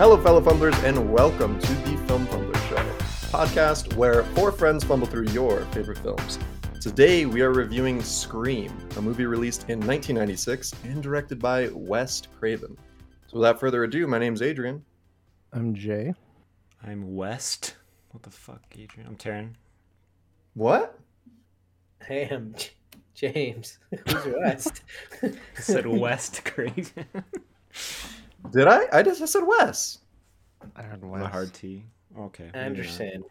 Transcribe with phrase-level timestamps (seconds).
[0.00, 2.76] Hello, fellow fumblers, and welcome to the Film Fumbler Show,
[3.28, 6.38] podcast where four friends fumble through your favorite films.
[6.80, 12.78] Today, we are reviewing Scream, a movie released in 1996 and directed by Wes Craven.
[13.26, 14.82] So, without further ado, my name's Adrian.
[15.52, 16.14] I'm Jay.
[16.82, 17.74] I'm West.
[18.12, 19.06] What the fuck, Adrian?
[19.06, 19.50] I'm Taryn.
[20.54, 20.98] What?
[22.02, 22.70] Hey, I'm J-
[23.12, 23.78] James.
[24.08, 24.80] Who's West?
[25.22, 27.04] I said West Craven.
[28.52, 28.86] Did I?
[28.92, 29.98] I just I said Wes.
[30.76, 31.30] I heard the Wes.
[31.30, 31.84] hard T.
[32.18, 32.50] Okay.
[32.54, 33.24] I understand.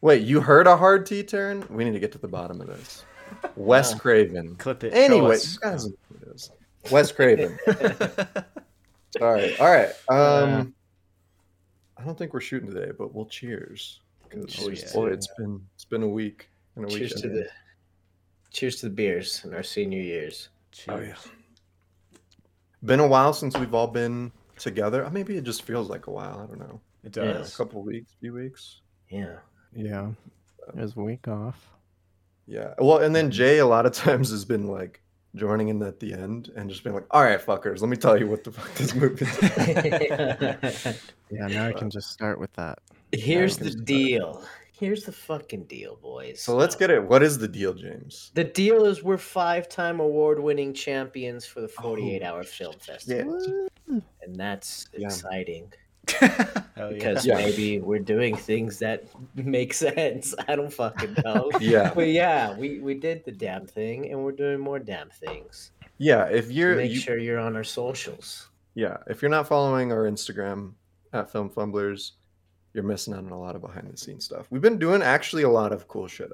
[0.00, 1.68] Wait, you heard a hard T, Taryn?
[1.70, 3.04] We need to get to the bottom of this.
[3.56, 3.98] Wes No.
[3.98, 4.56] Craven.
[4.56, 4.92] Clip it.
[4.92, 5.94] Anyway, you guys it
[6.34, 6.50] is.
[6.90, 7.56] Wes Craven.
[9.18, 9.56] Sorry.
[9.58, 9.90] All right.
[10.08, 10.74] Um,
[11.96, 14.00] I don't think we're shooting today, but we'll cheers.
[14.28, 14.92] 'Cause, Oh, Cheers yeah.
[14.94, 16.98] boy, it's been it's been a week and a week.
[16.98, 17.48] Cheers to the
[18.50, 20.48] cheers to the beers in our senior years.
[20.88, 21.18] Oh, Cheers.
[21.26, 21.32] yeah.
[22.84, 25.04] Been a while since we've all been together.
[25.04, 26.40] Uh, Maybe it just feels like a while.
[26.42, 26.80] I don't know.
[27.04, 27.44] It Yeah.
[27.44, 28.80] A couple of weeks, few weeks.
[29.08, 29.36] Yeah.
[29.74, 30.10] Yeah.
[30.68, 31.68] It was a week off.
[32.46, 32.74] Yeah.
[32.78, 35.00] Well, and then Jay a lot of times has been like
[35.34, 38.18] joining in at the end and just being like, "All right, fuckers, let me tell
[38.18, 42.78] you what the fuck this movie." is." Yeah, now I can just start with that.
[43.12, 44.44] Here's the we can deal.
[44.82, 46.40] Here's the fucking deal, boys.
[46.42, 47.02] so let's get it.
[47.08, 48.32] What is the deal, James?
[48.34, 54.02] The deal is we're five-time award-winning champions for the 48-hour film festival, and
[54.34, 55.06] that's Yeah.
[55.06, 55.72] exciting
[56.88, 57.36] because Yeah.
[57.36, 59.04] maybe we're doing things that
[59.36, 60.34] make sense.
[60.48, 61.50] I don't fucking know.
[61.60, 61.92] Yeah.
[61.94, 65.70] But yeah, we, we did the damn thing, and we're doing more damn things.
[65.98, 66.24] Yeah.
[66.24, 68.48] If you're Make you, sure you're on our socials.
[68.74, 70.72] yeah, if you're not following our Instagram
[71.12, 72.12] at Film Fumblers,
[72.74, 74.46] you're missing out on a lot of behind the scenes stuff.
[74.50, 76.30] We've been doing actually a lot of cool shit.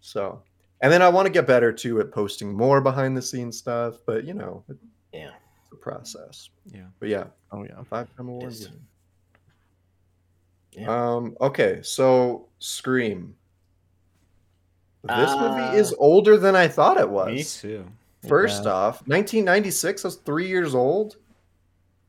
[0.00, 0.42] So,
[0.80, 3.96] and then I want to get better too at posting more behind the scenes stuff,
[4.06, 4.82] but you know, it's
[5.12, 5.30] Yeah.
[5.72, 6.50] a process.
[6.66, 6.86] Yeah.
[7.00, 7.82] But yeah, Oh yeah.
[7.84, 8.52] five time award.
[8.52, 8.64] Yes.
[8.64, 8.86] winning.
[10.72, 10.88] Yeah.
[11.14, 11.36] Um.
[11.40, 11.80] Okay.
[11.82, 13.34] So Scream.
[15.04, 17.26] This Uh, movie is older than I thought it was.
[17.34, 17.84] Me too.
[18.28, 18.70] First Yeah.
[18.70, 20.04] off, 1996.
[20.04, 21.16] I was three years old.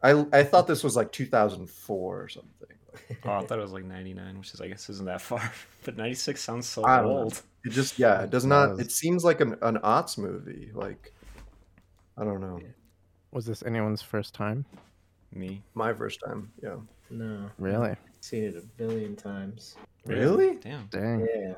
[0.04, 2.50] I I thought this was like 2004 or something.
[3.26, 5.52] Oh, I thought it was like 99, which is, I guess, isn't that far.
[5.86, 7.18] But 96 sounds so I don't know.
[7.20, 7.42] old.
[7.66, 8.80] It just yeah, it does not.
[8.80, 10.72] It seems like an an aughts movie.
[10.74, 11.14] Like
[12.18, 12.60] I don't know.
[13.32, 14.66] Was this anyone's first time?
[15.34, 15.62] Me.
[15.74, 16.52] My first time.
[16.62, 16.76] Yeah.
[17.10, 17.50] No.
[17.58, 17.96] Really?
[18.22, 19.76] Seen it a billion times.
[20.06, 20.58] Really?
[20.58, 20.88] Damn.
[20.88, 21.28] Dang.
[21.36, 21.54] Yeah.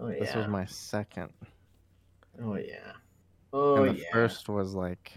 [0.00, 0.20] Oh yeah.
[0.20, 1.30] This was my second.
[2.42, 2.92] Oh yeah.
[3.52, 4.08] Oh and the yeah.
[4.12, 5.12] first was like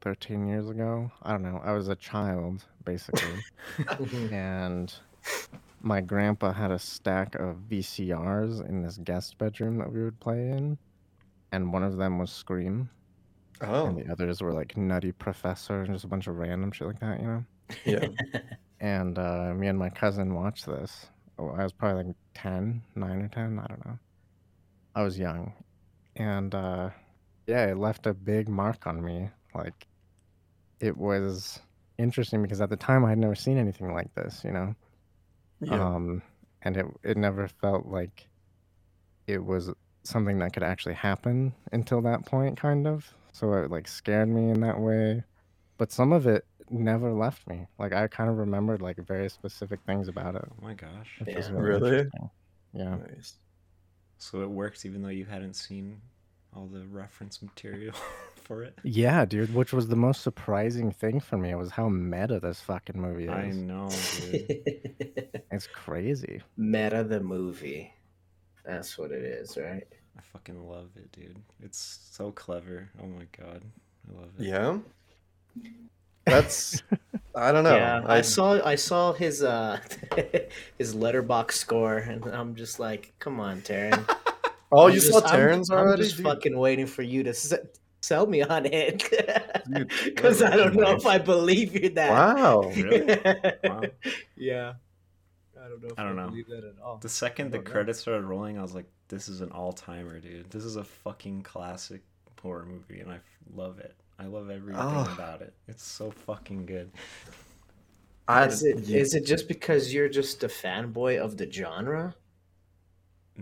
[0.00, 1.10] 13 years ago.
[1.22, 1.60] I don't know.
[1.64, 3.42] I was a child, basically.
[4.32, 4.94] and
[5.82, 10.50] my grandpa had a stack of VCRs in this guest bedroom that we would play
[10.50, 10.78] in.
[11.52, 12.88] And one of them was Scream.
[13.62, 16.86] Oh And the others were like Nutty Professor and just a bunch of random shit
[16.86, 17.44] like that, you know?
[17.84, 18.40] yeah.
[18.80, 21.06] and uh, me and my cousin watched this.
[21.38, 23.98] Oh, I was probably like 10, 9 or 10, I don't know.
[24.94, 25.52] I was young.
[26.16, 26.90] And uh,
[27.46, 29.30] yeah, it left a big mark on me.
[29.54, 29.86] Like,
[30.80, 31.60] it was
[32.00, 34.74] interesting because at the time I had never seen anything like this, you know?
[35.60, 35.82] Yeah.
[35.94, 36.22] Um,
[36.62, 38.28] and it, it never felt like
[39.26, 39.70] it was
[40.02, 43.12] something that could actually happen until that point, kind of.
[43.32, 45.22] So it like scared me in that way.
[45.78, 47.66] But some of it never left me.
[47.78, 50.44] Like I kind of remembered like very specific things about it.
[50.50, 51.16] Oh my gosh.
[51.24, 51.54] Which was Yeah.
[51.54, 51.90] really, Really?
[51.98, 52.30] interesting.
[52.72, 52.96] Yeah.
[52.96, 53.34] nice.
[54.18, 56.00] So it works even though you hadn't seen
[56.54, 57.94] all the reference material
[58.50, 58.74] for it?
[58.82, 59.54] Yeah, dude.
[59.54, 63.30] Which was the most surprising thing for me was how meta this fucking movie is.
[63.30, 63.88] I know,
[64.20, 65.42] dude.
[65.52, 66.40] It's crazy.
[66.56, 67.92] Meta the movie.
[68.64, 69.86] That's what it is, right?
[70.16, 71.36] I fucking love it, dude.
[71.62, 72.88] It's so clever.
[73.02, 73.62] Oh my god.
[74.08, 74.44] I love it.
[74.46, 74.78] Yeah.
[76.24, 76.82] That's
[77.34, 77.74] I don't know.
[77.76, 79.78] Yeah, I, saw I saw his uh
[80.78, 84.04] his Letterboxd score, and I'm just like, come on, Taryn.
[84.72, 86.02] Oh, I'm you just- saw I'm- Terrence I'm, already?
[86.04, 87.54] just Dude, fucking waiting for you to s-
[88.10, 89.04] sell me on it,
[90.04, 92.10] because I don't know if I believe you that.
[92.10, 92.72] Wow.
[92.74, 93.18] Really?
[93.64, 93.82] Wow.
[94.36, 94.72] Yeah.
[95.62, 95.88] I don't know.
[95.92, 96.26] If I don't know.
[96.28, 96.96] believe that at all.
[96.98, 97.70] The second the know.
[97.70, 100.50] credits started rolling, I was like, "This is an all-timer, dude.
[100.50, 102.02] This is a fucking classic
[102.42, 103.22] horror movie, and I f-
[103.54, 103.94] love it.
[104.18, 105.08] I love everything Oh.
[105.14, 105.54] about it.
[105.68, 106.90] It's so fucking good."
[108.26, 108.98] I, Is it yeah.
[108.98, 112.14] is it just because you're just a fanboy of the genre?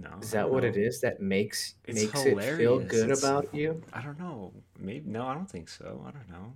[0.03, 0.83] No, Is that what it no.
[0.83, 3.83] is that makes It's makes it feel good It's- about you?
[3.93, 4.53] I don't know.
[4.79, 6.05] Maybe no, I don't think so.
[6.07, 6.53] I don't know.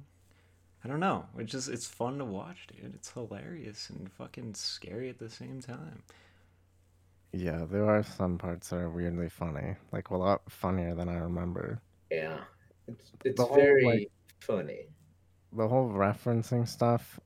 [0.85, 1.27] I don't know.
[1.39, 2.95] It's just it's fun to watch, dude.
[2.95, 6.03] It's hilarious and fucking scary at the same time.
[7.33, 9.77] Yeah, there are some parts that are weirdly funny.
[9.93, 11.81] Like a lot funnier than I remember.
[12.11, 12.41] Yeah.
[12.87, 14.11] It's it's The whole, very like-
[14.41, 14.87] funny.
[15.53, 17.19] The whole referencing stuff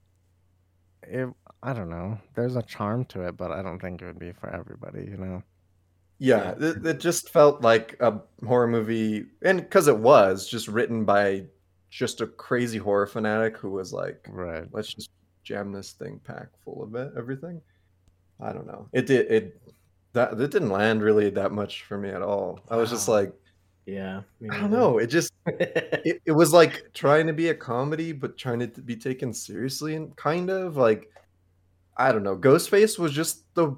[1.02, 1.28] it.
[1.62, 2.18] I don't know.
[2.34, 5.04] There's a charm to it, but I don't think it would be for everybody.
[5.10, 5.42] You know.
[6.18, 11.04] Yeah, it, it just felt like a horror movie, and because it was just written
[11.04, 11.44] by
[11.90, 14.66] just a crazy horror fanatic who was like, Right.
[14.72, 15.10] let's just
[15.44, 17.60] jam this thing pack full of it, everything.
[18.40, 18.88] I don't know.
[18.92, 19.60] It did it
[20.12, 22.60] that it didn't land really that much for me at all.
[22.70, 23.32] I was just like,
[23.86, 24.22] Yeah.
[24.50, 24.98] I don't know.
[24.98, 28.96] It just it, it was like trying to be a comedy, but trying to be
[28.96, 31.10] taken seriously and kind of like
[31.96, 32.36] I don't know.
[32.36, 33.76] Ghostface was just the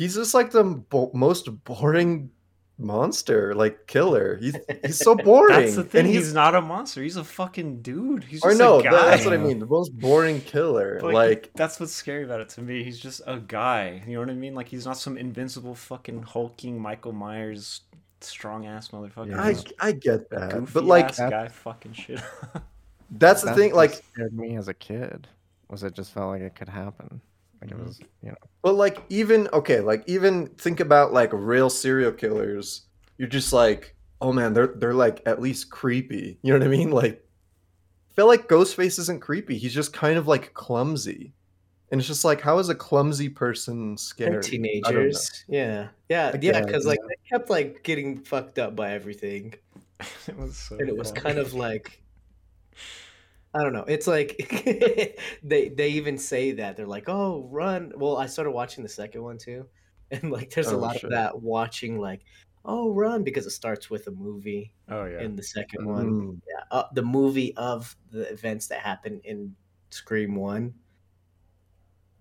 [0.00, 2.30] he's just like the bo- most boring
[2.78, 4.36] monster, like killer.
[4.36, 5.60] He's he's so boring.
[5.60, 6.06] That's the thing.
[6.06, 7.02] And He's, he's not a monster.
[7.02, 8.24] He's a fucking dude.
[8.24, 8.90] He's or just no, a guy.
[8.90, 9.58] that's what I mean.
[9.58, 11.00] The most boring killer.
[11.02, 12.82] Like, Like, that's what's scary about it to me.
[12.82, 14.02] He's just a guy.
[14.06, 14.54] You know what I mean?
[14.54, 17.82] Like he's not some invincible fucking hulking Michael Myers
[18.22, 19.32] strong ass motherfucker.
[19.32, 19.42] Yeah.
[19.42, 22.22] I I get that, goofy but like ass guy fucking shit.
[23.10, 23.74] that's the That's thing.
[23.74, 25.28] Like scared me as a kid
[25.68, 27.20] was it just felt like it could happen.
[27.60, 27.80] Like Mm-hmm.
[27.80, 28.36] it was, you know.
[28.62, 32.82] But like even okay, like even think about like real serial killers.
[33.18, 36.38] You're just like, oh man, they're they're like at least creepy.
[36.42, 36.90] You know what I mean?
[36.90, 37.24] Like
[38.10, 39.58] I feel like Ghostface isn't creepy.
[39.58, 41.34] He's just kind of like clumsy.
[41.92, 44.28] And it's just like, how is a clumsy person And scary?
[44.28, 44.48] I don't know.
[44.48, 45.44] teenagers.
[45.48, 45.88] Yeah.
[46.08, 46.30] Yeah.
[46.34, 46.60] I Yeah.
[46.64, 49.54] Because like they kept like getting fucked up by everything.
[50.28, 51.20] it was so and it was funny.
[51.20, 52.00] kind of like
[53.54, 53.84] I don't know.
[53.84, 54.36] It's like
[55.42, 59.22] they they even say that they're like, "Oh, run!" Well, I started watching the second
[59.22, 59.68] one too,
[60.10, 61.04] and like there's a Oh, lot shit.
[61.04, 62.24] of that watching like,
[62.64, 65.28] "Oh, run!" because it starts with a movie Oh yeah.
[65.28, 66.16] in the second one.
[66.16, 66.40] Mm.
[66.48, 69.56] Yeah, uh, the movie of the events that happen in
[69.90, 70.74] Scream One.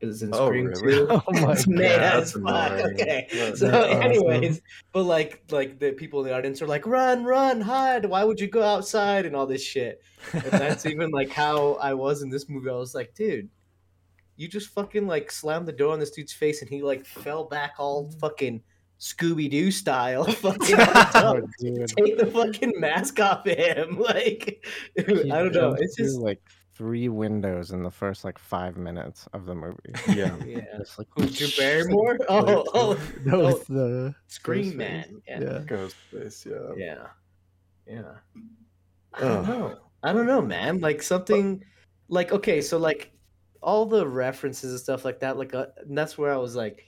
[0.02, 0.98] Was in Oh, Scream really?
[0.98, 1.08] Two.
[1.10, 2.72] Oh my It's mad God, as fuck.
[2.94, 3.28] Okay.
[3.34, 4.02] That's So, awesome.
[4.02, 4.62] anyways,
[4.94, 8.06] but like, like the people in the audience are like, "Run, run, hide!
[8.06, 10.02] Why would you go outside?" and all this shit.
[10.34, 12.70] And that's even like how I was in this movie.
[12.70, 13.50] I was like, dude,
[14.38, 17.44] you just fucking like slammed the door on this dude's face, and he like fell
[17.44, 18.62] back all fucking
[19.00, 20.24] Scooby Doo style.
[20.30, 21.42] Fucking Oh,
[21.98, 23.98] take the fucking mask off him.
[23.98, 24.66] Like,
[24.98, 25.74] I don't know.
[25.80, 26.42] It's just like
[26.80, 29.76] three windows in the first like five minutes of the movie.
[30.08, 30.34] Yeah.
[30.46, 30.62] yeah.
[30.78, 32.18] Just like Who, Drew Barrymore?
[32.30, 33.48] Oh, oh, no, oh.
[33.50, 34.76] it's the Scream Ghostface.
[34.76, 35.22] Man.
[35.28, 35.40] Yeah.
[35.42, 35.60] yeah.
[35.66, 36.86] Ghostface, yeah.
[36.86, 37.08] Yeah.
[37.86, 38.42] Yeah.
[39.14, 39.48] I don't Ugh.
[39.48, 39.78] know.
[40.04, 40.80] I don't know, man.
[40.80, 41.62] Like something
[42.08, 43.12] like okay, so like
[43.62, 46.86] all the references and stuff like that, like uh, and that's where I was like,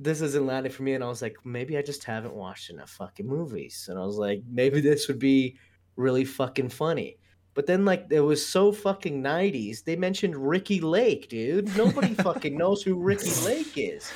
[0.00, 2.90] this isn't landing for me, and I was like, maybe I just haven't watched enough
[2.90, 5.58] fucking movies, and I was like, maybe this would be
[5.94, 7.19] really fucking funny.
[7.54, 9.82] But then, like, it was so fucking 90s.
[9.84, 11.76] They mentioned Ricki Lake, dude.
[11.76, 14.10] Nobody fucking knows who Ricki Lake is.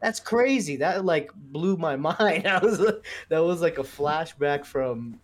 [0.00, 0.76] That's crazy.
[0.76, 2.44] That like blew my mind.
[2.44, 2.78] That was
[3.28, 5.20] that was like a flashback from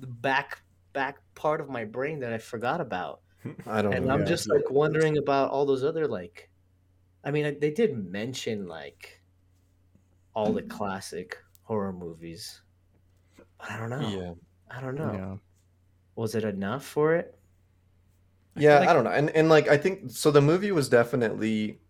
[0.00, 3.20] the back back part of my brain that I forgot about.
[3.66, 4.12] I don't And know.
[4.12, 4.26] I'm yeah.
[4.26, 6.50] just like wondering about all those other like
[7.24, 9.22] I mean they did mention like
[10.34, 12.62] all the classic horror movies.
[13.36, 14.08] But I don't know.
[14.08, 14.32] Yeah.
[14.76, 15.12] I don't know.
[15.12, 15.36] Yeah.
[16.20, 17.34] Was it enough for it?
[18.54, 19.10] I Yeah, like- I don't know.
[19.10, 21.80] And and like I think so the movie was definitely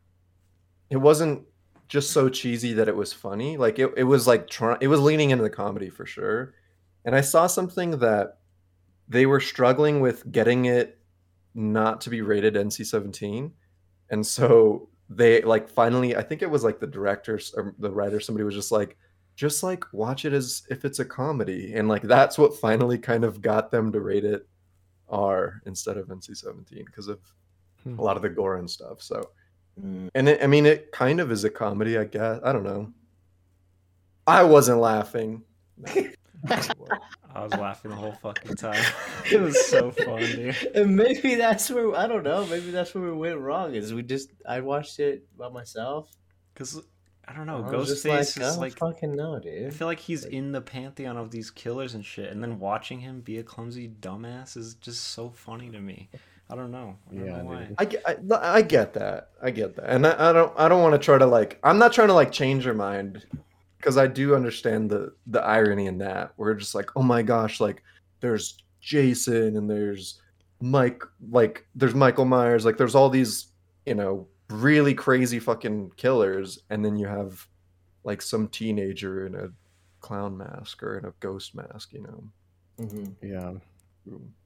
[0.88, 1.43] it wasn't
[1.88, 3.57] just so cheesy that it was funny.
[3.57, 6.54] Like it, it was like try, it was leaning into the comedy for sure.
[7.04, 8.38] And I saw something that
[9.09, 11.00] they were struggling with getting it
[11.57, 13.50] not to be rated NC-17.
[14.11, 18.21] And so they like finally I think it was like the director or the writer
[18.21, 18.97] somebody was just like
[19.40, 23.25] just like watch it as if it's a comedy and like that's what finally kind
[23.25, 24.47] of got them to rate it
[25.09, 27.20] R instead of NC-17 because of
[27.82, 27.99] Hmm.
[27.99, 29.00] a lot of the gore and stuff.
[29.00, 29.30] So,
[29.80, 30.11] Mm.
[30.14, 32.38] and it, I mean, it kind of is a comedy, I guess.
[32.44, 32.92] I don't know.
[34.26, 35.42] I wasn't laughing.
[35.78, 35.88] No.
[37.35, 38.85] I was laughing the whole fucking time.
[39.32, 40.56] it was so fun, dude.
[40.75, 42.44] And maybe that's where I don't know.
[42.47, 43.75] Maybe that's where we went wrong.
[43.75, 46.11] Is we just I watched it by myself.
[46.52, 46.82] Because
[47.29, 50.25] I don't know, I Ghostface like, is I like fucking know, I feel like he's
[50.25, 53.89] in the pantheon of these killers and shit, and then watching him be a clumsy
[54.00, 56.09] dumbass is just so funny to me.
[56.50, 56.97] I don't know.
[57.09, 57.65] I don't Yeah, know why.
[57.65, 57.75] dude.
[57.79, 59.31] I, get- I, I get that.
[59.41, 60.53] I get that, and I, I don't.
[60.59, 61.61] I don't want to try to like.
[61.62, 63.25] I'm not trying to like change your mind
[63.79, 66.33] because I do understand the the irony in that.
[66.37, 67.85] We're just like, oh my gosh, like
[68.19, 70.21] there's Jason and there's
[70.61, 73.47] Mike, like there's Michael Myers, like there's all these,
[73.87, 77.47] you know, really crazy fucking killers, and then you have
[78.04, 79.49] like some teenager in a
[80.00, 82.25] clown mask or in a ghost mask, you know.
[82.78, 83.14] Mhm.
[83.23, 83.52] Yeah.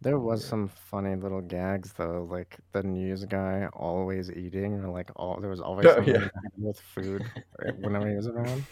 [0.00, 0.49] There was Yeah.
[0.50, 5.50] some funny little gags though, like the news guy always eating, or like all there
[5.50, 6.28] was always Oh, something yeah.
[6.58, 7.25] with food
[7.78, 8.64] whenever he was around.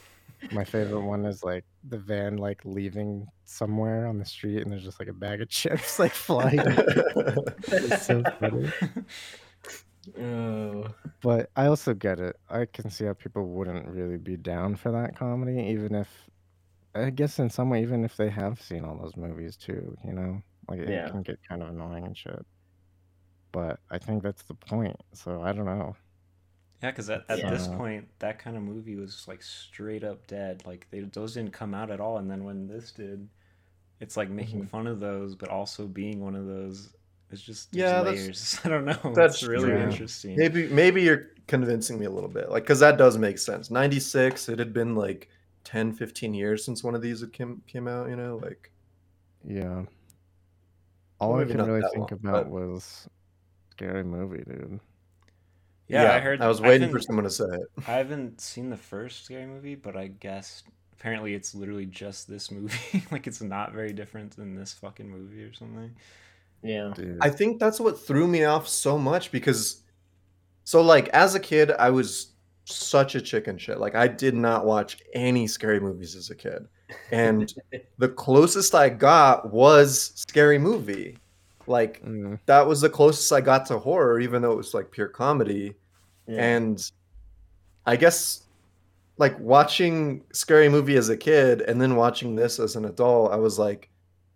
[0.51, 4.83] My favorite one is like the van like leaving somewhere on the street, and there's
[4.83, 6.59] just like a bag of chips like flying.
[7.69, 8.69] it's so funny.
[10.19, 10.95] Oh.
[11.23, 12.37] But I also get it.
[12.51, 16.09] I can see how people wouldn't really be down for that comedy, even if,
[16.95, 20.13] I guess in some way, even if they have seen all those movies too, you
[20.15, 20.43] know?
[20.69, 21.07] Like it Yeah.
[21.07, 22.47] can get kind of annoying and shit.
[23.53, 24.97] But I think that's the point.
[25.15, 25.97] So I don't know.
[26.83, 30.65] Yeah, because at, at this point, that kind of movie was like straight up dead.
[30.67, 33.29] Like they those didn't come out at all, and then when this did,
[34.01, 34.69] it's like making Mhm.
[34.69, 36.95] fun of those, but also being one of those.
[37.33, 38.61] It's just Yeah, yeah, that's- layers.
[38.65, 38.93] I don't know.
[39.03, 39.79] that's That's really true.
[39.79, 40.37] interesting.
[40.37, 42.51] Maybe maybe you're convincing me a little bit.
[42.51, 43.71] Like cuz that does make sense.
[43.71, 45.29] 96, it had been like
[45.65, 48.71] 10 15 years since one of these had came came out, you know, like
[49.45, 49.85] Yeah.
[51.21, 53.09] All I can really think long, about but- was
[53.71, 54.81] scary movie, dude.
[55.89, 56.41] yeah, I heard.
[56.41, 57.69] I was waiting haven't- for someone to say it.
[57.87, 60.63] I haven't seen the first scary movie, but I guess
[60.93, 63.05] apparently it's literally just this movie.
[63.13, 65.95] like it's not very different than this fucking movie or something.
[66.63, 66.93] Yeah.
[66.95, 67.19] Dude.
[67.21, 69.83] I think that's what threw me off so much because
[70.65, 72.33] so like as a kid I was
[72.65, 73.79] such a chicken shit.
[73.79, 76.67] Like I did not watch any scary movies as a kid.
[77.11, 77.53] And
[77.99, 81.19] the closest I got was scary movie.
[81.67, 84.91] Like Mm, that was the closest I got to horror even though it was like
[84.91, 85.75] pure comedy.
[86.27, 86.57] Yeah.
[86.57, 86.91] And
[87.87, 88.45] I guess
[89.19, 93.37] like watching scary movie as a kid and then watching this as an adult, I
[93.37, 93.89] was like,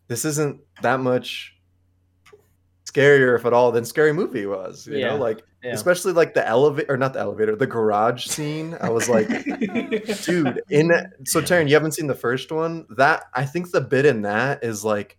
[0.09, 1.56] this isn't that much
[2.87, 4.87] scarier, if at all, than scary movie was.
[4.87, 5.09] You Yeah.
[5.11, 5.73] know, like Yeah.
[5.73, 8.77] especially like the elevator or not the elevator, the garage scene.
[8.81, 9.29] I was like,
[10.25, 10.91] dude, in
[11.25, 12.87] so Taryn, you haven't seen the first one.
[12.91, 15.19] That I think the bit in that is like,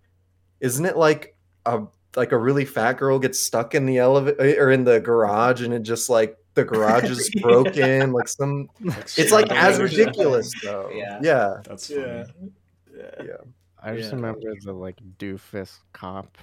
[0.61, 1.83] isn't it like a
[2.15, 5.61] like a really fat girl gets stuck in the elevator eh, or in the garage
[5.61, 10.51] and it just like the garage is broken, like some it's like as up- ridiculous
[10.63, 10.89] though.
[10.91, 11.19] Yeah.
[11.21, 11.57] Yeah.
[11.63, 12.01] That's funny.
[12.95, 13.03] Yeah.
[13.23, 13.37] Yeah.
[13.83, 14.15] I just Yeah.
[14.15, 16.37] remember the like doofus cop,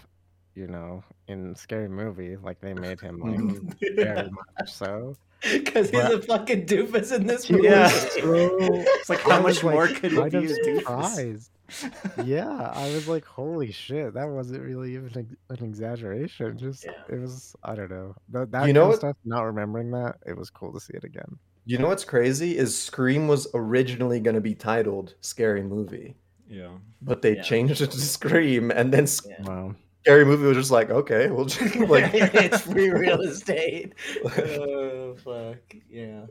[0.54, 2.36] you know, in scary movie.
[2.36, 5.16] Like they made him like very much so.
[5.42, 7.64] Because he's a fucking doofus in this movie.
[7.64, 7.88] Yeah.
[7.88, 11.50] So It's like how was, much more like, could it kind be a doofus?
[12.24, 16.56] yeah, I was like, holy shit, that wasn't really even ex- an exaggeration.
[16.58, 16.92] Just Yeah.
[17.08, 18.14] it was, I don't know.
[18.30, 19.16] That, that You know what- stuff.
[19.24, 21.38] Not remembering that, it was cool to see it again.
[21.66, 26.14] You know what's crazy is Scream was originally going to be titled Scary Movie,
[26.48, 26.68] Yeah.
[27.00, 27.42] but they Yeah.
[27.42, 29.42] changed it to Scream, and then Yeah.
[29.42, 29.74] Wow.
[30.04, 33.94] Scary Movie was just like, okay, we'll just like, it's free real estate.
[34.38, 35.58] oh fuck.
[35.88, 36.26] Yeah.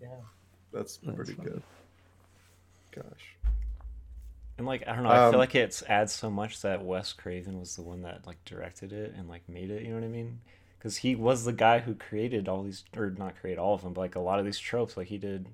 [0.00, 0.20] Yeah.
[0.72, 1.50] that's That's pretty funny.
[1.50, 1.62] good.
[2.90, 3.36] Gosh,
[4.58, 7.12] And like I don't know, I Um, feel like it adds so much that Wes
[7.12, 9.82] Craven was the one that like directed it and like made it.
[9.82, 10.40] You know what I mean?
[10.78, 13.92] Because he was the guy who created all these, or not create all of them,
[13.92, 14.96] but like a lot of these tropes.
[14.96, 15.48] Like he did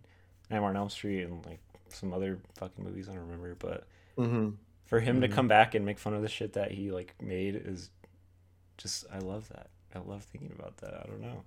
[0.51, 3.55] Nightmare on Elm Street and like some other fucking movies I don't remember.
[3.57, 3.87] But
[4.17, 4.51] hmm
[4.93, 5.33] for him to Mhm.
[5.33, 7.89] come back and make fun of the shit that he like made is
[8.77, 9.71] just I love that.
[9.95, 10.93] I love thinking about that.
[10.93, 11.45] I don't know.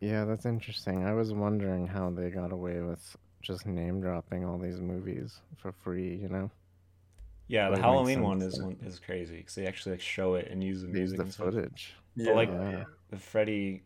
[0.00, 1.04] Yeah, that's interesting.
[1.04, 5.70] I was wondering how they got away with just name dropping all these movies for
[5.70, 6.16] free.
[6.16, 6.50] You know,
[7.46, 10.64] Yeah, the Halloween one is one is crazy because they actually like show it and
[10.64, 11.46] use the use music the and stuff.
[11.54, 11.94] footage.
[12.16, 12.86] yeah, like- Yeah.
[13.10, 13.84] The Freddy,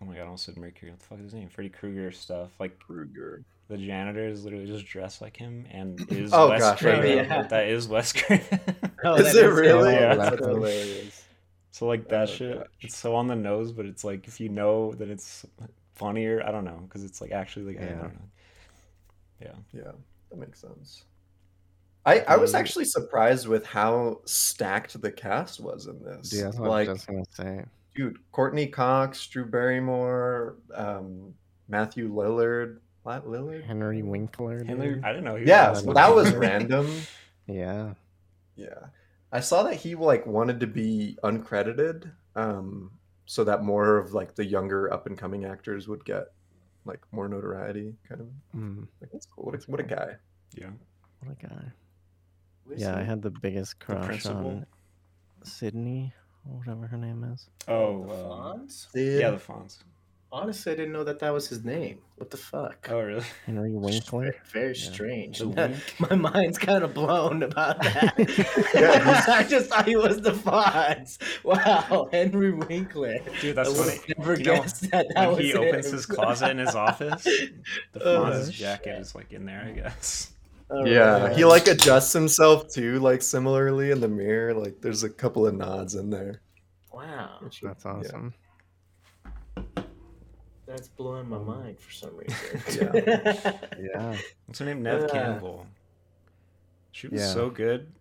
[0.00, 0.92] oh my god, I almost said Mercury.
[0.92, 1.48] What the fuck is his name?
[1.48, 2.52] Freddy Krueger stuff.
[2.60, 3.44] Like Krueger.
[3.68, 7.18] The janitor is literally just dressed like him and is Oh, Wes gosh, Craven.
[7.18, 7.42] oh, yeah.
[7.46, 8.60] That is Wes Craven.
[9.04, 9.94] Oh, Is that it really?
[9.94, 10.14] Yeah.
[10.16, 11.24] That's hilarious.
[11.70, 12.66] so like that Oh, shit, gosh.
[12.82, 15.46] it's so on the nose, but it's like if you know that it's
[15.94, 17.94] funnier, I don't know, because it's like actually like I Yeah.
[18.00, 18.28] don't know.
[19.40, 19.52] Yeah.
[19.72, 19.92] Yeah,
[20.30, 21.04] that makes sense.
[22.06, 26.32] I, I was actually surprised with how stacked the cast was in this.
[26.34, 27.24] Yeah, that's what like, I was just gonna
[27.58, 27.64] say.
[27.94, 31.32] dude, Courteney Cox, Drew Barrymore, um,
[31.68, 33.64] Matthew Lillard, what Lillard?
[33.64, 34.64] Henry Winkler.
[34.64, 35.00] Henry.
[35.04, 35.36] I didn't know.
[35.36, 36.90] He was Yeah, in so that was random.
[37.46, 37.94] Yeah.
[38.56, 38.86] Yeah,
[39.32, 42.90] I saw that he like wanted to be uncredited, um,
[43.26, 46.28] so that more of like the younger up and coming actors would get
[46.84, 47.94] like more notoriety.
[48.08, 49.44] Kind of Mm, like that's cool.
[49.46, 50.14] What a, what a guy.
[50.56, 50.70] Yeah.
[51.20, 51.62] what a guy.
[52.66, 54.38] Was Yeah, I had the biggest crush principal?
[54.50, 54.66] on
[55.42, 56.12] Sidney,
[56.44, 57.48] whatever her name is.
[57.66, 58.86] Oh, the um, Fonz?
[58.94, 59.78] yeah, the Fonz.
[60.34, 61.98] Honestly, I didn't know that that was his name.
[62.16, 62.88] What the fuck?
[62.90, 63.22] Oh, really?
[63.46, 64.34] Henry Winkler.
[64.52, 64.90] Very Yeah.
[64.92, 65.38] strange.
[65.38, 66.10] The That- wink?
[66.10, 68.14] my mind's kind of blown about that.
[68.74, 71.18] Yeah, I just thought he was the Fonz.
[71.44, 73.18] Wow, Henry Winkler.
[73.40, 74.14] Dude, that's I funny.
[74.18, 75.92] Never You know, that that when was he opens him.
[75.92, 78.60] his closet in his office, the Oh, Fonz's shit.
[78.60, 80.32] jacket is like in there, I guess.
[80.68, 81.36] All Yeah, right.
[81.36, 84.52] he like adjusts himself too, like similarly in the mirror.
[84.52, 86.40] Like there's a couple of nods in there.
[86.92, 88.30] Wow, which- That's yeah.
[90.74, 90.76] Awesome.
[90.76, 92.62] that's blowing my mind for some reason.
[92.94, 93.58] Yeah.
[93.94, 94.16] yeah.
[94.46, 94.82] What's her name?
[94.82, 95.66] Neve Uh, Campbell.
[96.92, 97.28] She was Yeah.
[97.32, 97.92] so good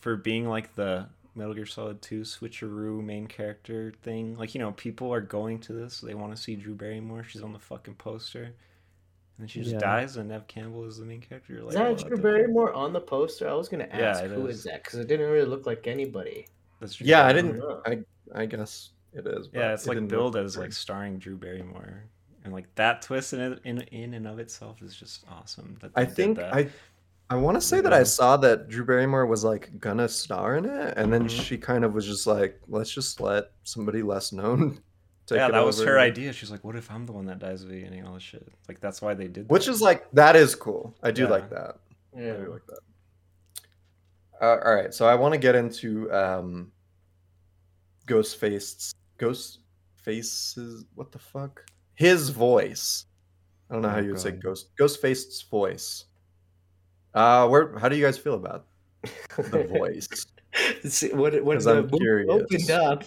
[0.00, 4.36] for being like the Metal Gear Solid 2 switcheroo main character thing.
[4.36, 6.00] Like, you know, people are going to this.
[6.00, 7.24] They want to see Drew Barrymore.
[7.24, 8.44] She's on the fucking poster.
[8.44, 8.54] And
[9.40, 9.78] then she just Yeah.
[9.80, 11.54] dies, and Neve Campbell is the main character.
[11.54, 12.16] You're Is that Drew?
[12.18, 13.48] Barrymore on the poster?
[13.48, 14.58] I was gonna Yeah, ask it who is.
[14.58, 16.46] is that because it didn't really look like anybody.
[16.80, 17.60] That's Drew Yeah, I didn't.
[17.84, 19.48] I I guess it is.
[19.48, 22.04] but Yeah, it's it like didn't billed as like starring Drew Barrymore,
[22.44, 25.76] and like that twist in it, in in and of itself is just awesome.
[25.80, 26.54] That I think that.
[26.54, 26.68] I
[27.30, 30.66] I want to say that I saw that Drew Barrymore was like gonna star in
[30.66, 31.30] it, and then Mhm.
[31.44, 34.78] she kind of was just like, let's just let somebody less known.
[35.26, 36.34] Take yeah, it that was over." her idea.
[36.34, 38.46] She's like, "What if I'm the one that dies at the beginning?" All this shit.
[38.68, 39.48] Like that's why they did.
[39.48, 39.72] Which that.
[39.72, 40.94] is like that is cool.
[41.02, 41.28] I do Yeah.
[41.30, 41.78] like that.
[42.14, 42.36] I Yeah.
[42.36, 42.78] do like that.
[44.42, 46.70] Uh, all right, so I want to get into um,
[48.06, 49.60] Ghostface's Ghost
[50.02, 50.84] Faces.
[50.94, 51.64] What the fuck?
[51.94, 53.06] His voice.
[53.70, 54.42] I don't know how Oh, you would say God.
[54.42, 56.04] Ghost Ghostface's voice.
[57.14, 57.78] Uh, where?
[57.78, 58.66] How do you guys feel about
[59.36, 60.08] the voice?
[60.84, 61.12] See,
[61.56, 62.30] 'Cause the I'm curious.
[62.30, 63.04] opened up,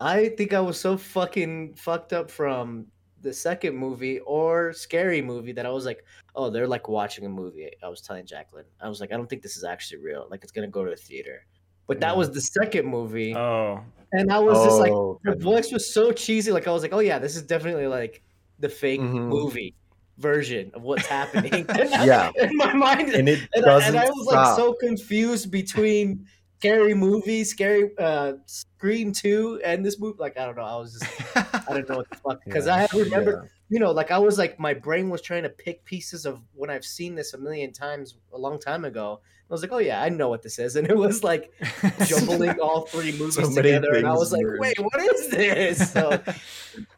[0.00, 2.86] I think I was so fucking fucked up from
[3.20, 6.04] the second movie or scary movie that I was like,
[6.34, 7.70] oh, they're like watching a movie.
[7.82, 10.26] I was telling Jacqueline, I was like, I don't think this is actually real.
[10.30, 11.46] Like it's gonna go to a theater.
[11.86, 12.16] But that Yeah.
[12.16, 13.80] was the second movie, Oh,
[14.12, 16.52] and I was just like, Oh, the voice was so cheesy.
[16.52, 18.22] Like I was like, oh yeah, this is definitely like
[18.58, 19.28] the fake Mhm.
[19.28, 19.74] movie
[20.18, 21.66] version of what's happening.
[21.78, 22.30] Yeah.
[22.40, 24.46] in my mind, and it and, I, doesn't and I was stop.
[24.48, 26.26] like so confused between
[26.62, 30.16] scary movie, scary uh Scream Two, and this movie.
[30.18, 30.62] Like I don't know.
[30.62, 31.36] I was just
[31.68, 32.74] I don't know what the fuck because Yeah.
[32.74, 33.40] I had remembered.
[33.42, 33.48] Yeah.
[33.68, 36.70] You know, like I was like my brain was trying to pick pieces of when
[36.70, 39.20] I've seen this a million times a long time ago.
[39.50, 41.52] I was like, oh yeah, I know what this is, and it was like
[42.06, 45.90] jumbling all three movies So together, and I was like, wait, what is this?
[45.92, 46.22] So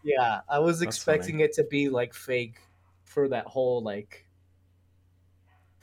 [0.02, 2.56] yeah, I was That's expecting it to be like fake
[3.04, 4.26] for that whole like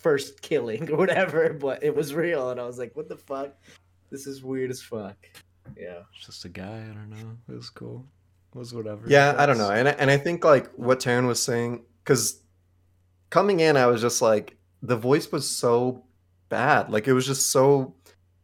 [0.01, 3.53] first killing or whatever, but it was real, and I was like, what the fuck?
[4.09, 5.15] This is weird as fuck.
[5.77, 5.99] Yeah.
[6.15, 6.63] It's just a guy.
[6.89, 7.37] I don't know.
[7.49, 8.05] It was cool.
[8.53, 9.03] It was whatever.
[9.07, 12.41] Yeah, I don't know, and I- and I think like what Taryn was saying, because
[13.29, 16.03] coming in, I was just like the voice was so
[16.49, 17.95] bad, like it was just so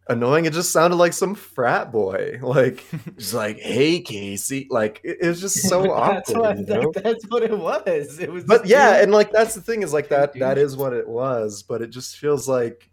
[0.09, 0.45] annoying.
[0.45, 2.83] It just sounded like some frat boy, like
[3.17, 6.67] just like, "Hey, Casey," like it, it was just so that's awkward.
[6.67, 6.91] what know?
[6.95, 8.19] that's what it was.
[8.19, 8.43] It was.
[8.43, 10.41] But yeah, and like that's the thing is like that Dude.
[10.41, 12.89] that is what it was, but it just feels like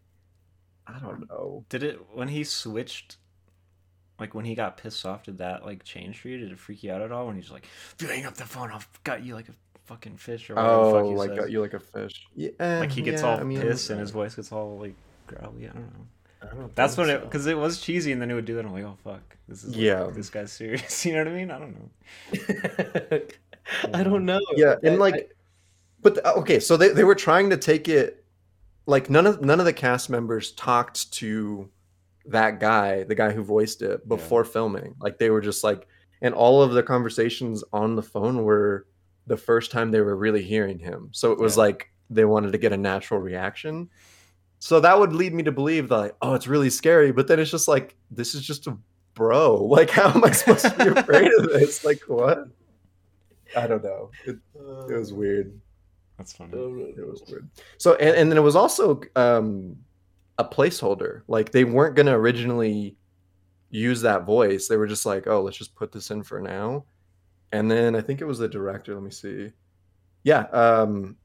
[0.86, 1.64] I don't know.
[1.68, 3.16] Did it when he switched?
[4.18, 6.38] Like when he got pissed off, did that like change for you?
[6.38, 7.26] Did it freak you out at all?
[7.26, 9.54] When he's like, "If you hang up the phone, I've got you like a
[9.86, 11.38] fucking fish," or whatever the Oh, fuck he like says.
[11.40, 12.28] got you like a fish.
[12.36, 14.78] Yeah, like he gets yeah, all I mean, pissed and his uh, voice gets all
[14.78, 14.94] like
[15.26, 15.68] growly.
[15.68, 16.06] I don't know.
[16.52, 18.54] I don't That's think when it because it was cheesy, and then it would do
[18.56, 18.64] that.
[18.64, 20.10] I'm like, oh fuck, this is like, Yeah.
[20.12, 21.04] this guy's serious.
[21.06, 21.50] You know what I mean?
[21.50, 23.20] I don't know.
[23.94, 24.40] I don't know.
[24.56, 25.34] Yeah, I- and like,
[26.02, 28.24] but the- oh, okay, so they, they were trying to take it
[28.86, 31.68] like none of none of the cast members talked to
[32.26, 34.94] that guy, the guy who voiced it before filming.
[35.00, 35.86] Like they were just like,
[36.22, 38.86] and all of the conversations on the phone were
[39.26, 41.08] the first time they were really hearing him.
[41.12, 41.62] So it was Yeah.
[41.62, 43.88] like they wanted to get a natural reaction.
[44.64, 47.12] So that would lead me to believe that, like, oh, it's really scary.
[47.12, 48.74] But then it's just like, this is just a
[49.12, 49.62] bro.
[49.62, 51.84] Like, how am I supposed to be afraid of this?
[51.84, 52.48] Like, what?
[53.54, 54.10] I don't know.
[54.24, 54.38] It,
[54.88, 55.60] it was weird.
[56.16, 56.52] That's funny.
[56.52, 57.46] It was weird.
[57.76, 59.76] So and, and then it was also um
[60.38, 61.24] a placeholder.
[61.28, 62.96] Like they weren't gonna originally
[63.68, 64.66] use that voice.
[64.66, 66.86] They were just like, oh, let's just put this in for now.
[67.52, 68.94] And then I think it was the director.
[68.94, 69.52] Let me see.
[70.22, 71.16] Yeah, um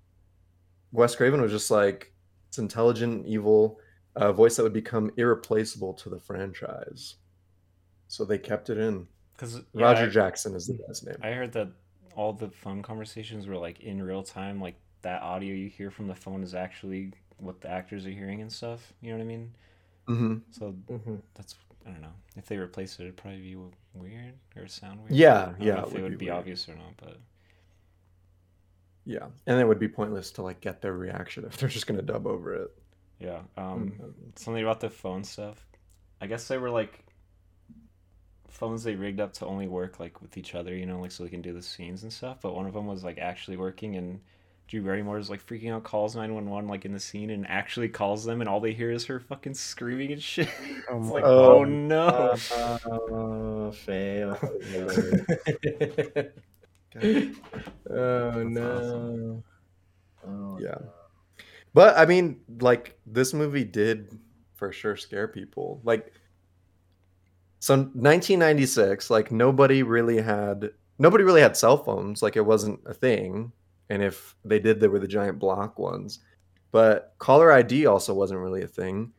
[0.91, 2.18] Wes Craven was just like it's
[2.57, 3.79] intelligent, evil,
[4.15, 7.15] a voice that would become irreplaceable to the franchise.
[8.07, 9.07] So they kept it in.
[9.33, 11.17] Because Roger Jackson is the guy's name.
[11.21, 11.69] I heard that
[12.15, 14.59] all the phone conversations were like in real time.
[14.61, 18.41] Like that audio you hear from the phone is actually what the actors are hearing
[18.41, 18.93] and stuff.
[19.01, 19.53] You know what I mean?
[20.07, 21.21] hmm So Mhm.
[21.35, 22.13] that's I don't know.
[22.35, 23.57] If they replaced it, it'd probably be
[23.93, 25.17] weird or sound weird.
[25.17, 26.95] Yeah, I don't know yeah, If it it would would be be obvious or not,
[26.97, 27.17] but
[29.05, 29.27] Yeah.
[29.47, 32.27] And it would be pointless to like get their reaction if they're just gonna dub
[32.27, 32.71] over it.
[33.19, 33.41] yeah.
[33.57, 34.39] Um, Mhm.
[34.39, 35.65] something about the phone stuff.
[36.21, 37.03] I guess they were like
[38.47, 41.23] phones they rigged up to only work like with each other, you know, like so
[41.23, 42.37] they can do the scenes and stuff.
[42.41, 44.19] But one of them was like actually working, and
[44.67, 47.47] Drew Barrymore is like freaking out, calls nine one one like in the scene, and
[47.47, 50.49] actually calls them, and all they hear is her fucking screaming and shit.
[50.89, 51.59] Oh like, Oh.
[51.59, 52.35] oh no.
[52.85, 54.37] Oh, fail.
[56.95, 57.31] Okay.
[57.89, 59.43] oh no.
[60.25, 60.77] Oh, Yeah.
[61.73, 64.19] But I mean, like this movie did
[64.55, 65.81] for sure scare people.
[65.83, 66.13] Like
[67.59, 72.93] so 1996, like nobody really had nobody really had cell phones, like it wasn't a
[72.93, 73.51] thing.
[73.89, 76.19] And if they did, they were the giant block ones.
[76.71, 79.11] But caller ID also wasn't really a thing.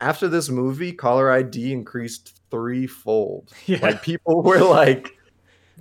[0.00, 3.52] after this movie, caller ID increased threefold.
[3.66, 3.78] Yeah.
[3.82, 5.13] Like people were like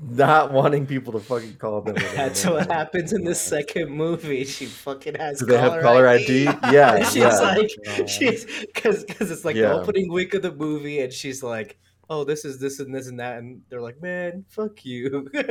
[0.02, 1.96] not wanting people to fucking call them.
[2.16, 4.44] That's what happens in the second movie.
[4.46, 5.40] She fucking has.
[5.40, 6.44] Do they have caller ID?
[6.72, 7.40] Yeah, And she's yeah.
[7.40, 8.00] like, God.
[8.02, 9.70] Uh, she's because because it's like Yeah.
[9.70, 11.78] the opening week of the movie, and she's like,
[12.10, 15.42] "Oh, this is this and this and that," and they're like, "Man, fuck you." Oh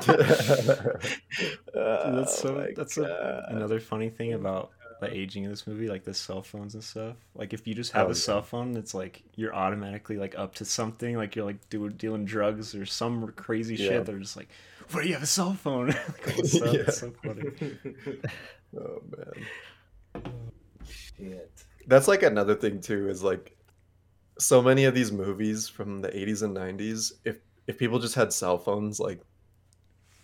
[0.00, 0.18] Dude,
[2.16, 4.70] that's so Oh that's a, another funny thing about
[5.00, 7.16] the aging of this movie, like the cell phones and stuff.
[7.34, 8.20] Like if you just have Oh, a yeah.
[8.20, 11.16] cell phone, it's like you're automatically like up to something.
[11.16, 13.88] Like you're like doing dealing drugs or some crazy Yeah.
[13.88, 14.06] shit.
[14.06, 14.48] They're just like,
[14.90, 16.74] "Where do you have a cell phone?" like all this stuff.
[16.74, 16.80] Yeah.
[16.80, 17.42] It's so funny.
[18.78, 19.02] oh
[20.14, 20.32] man.
[20.88, 21.50] Shit.
[21.86, 23.56] That's like another thing too, is like
[24.38, 27.36] so many of these movies from the 80s and 90s, if
[27.66, 29.20] if people just had cell phones, like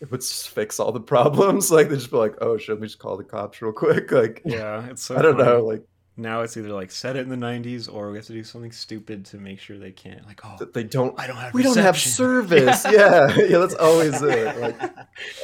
[0.01, 1.71] it would fix all the problems.
[1.77, 4.11] Like they'd just be like, oh, should we just call the cops real quick?
[4.13, 5.17] Like Yeah, it's so.
[5.17, 5.49] I don't funny.
[5.49, 5.83] know, like
[6.17, 8.73] Now it's either like set it in the '90s or we have to do something
[8.73, 10.25] stupid to make sure they can't.
[10.27, 11.55] Like, oh, they don't I don't have.
[11.55, 12.85] we don't have service.
[12.85, 13.35] Yeah.
[13.37, 14.59] yeah, that's always it.
[14.61, 14.81] Like,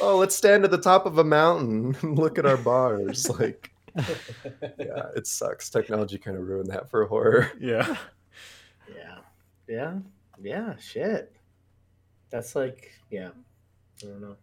[0.01, 3.29] oh, let's stand at the top of a mountain and look at our bars.
[3.39, 5.69] Like, yeah, it sucks.
[5.69, 7.51] Technology kind of ruined that for a horror.
[7.59, 7.95] Yeah.
[8.95, 9.17] Yeah.
[9.67, 9.93] Yeah.
[10.41, 10.75] Yeah.
[10.77, 11.35] Shit.
[12.31, 13.29] That's like, yeah.
[14.03, 14.35] I don't know.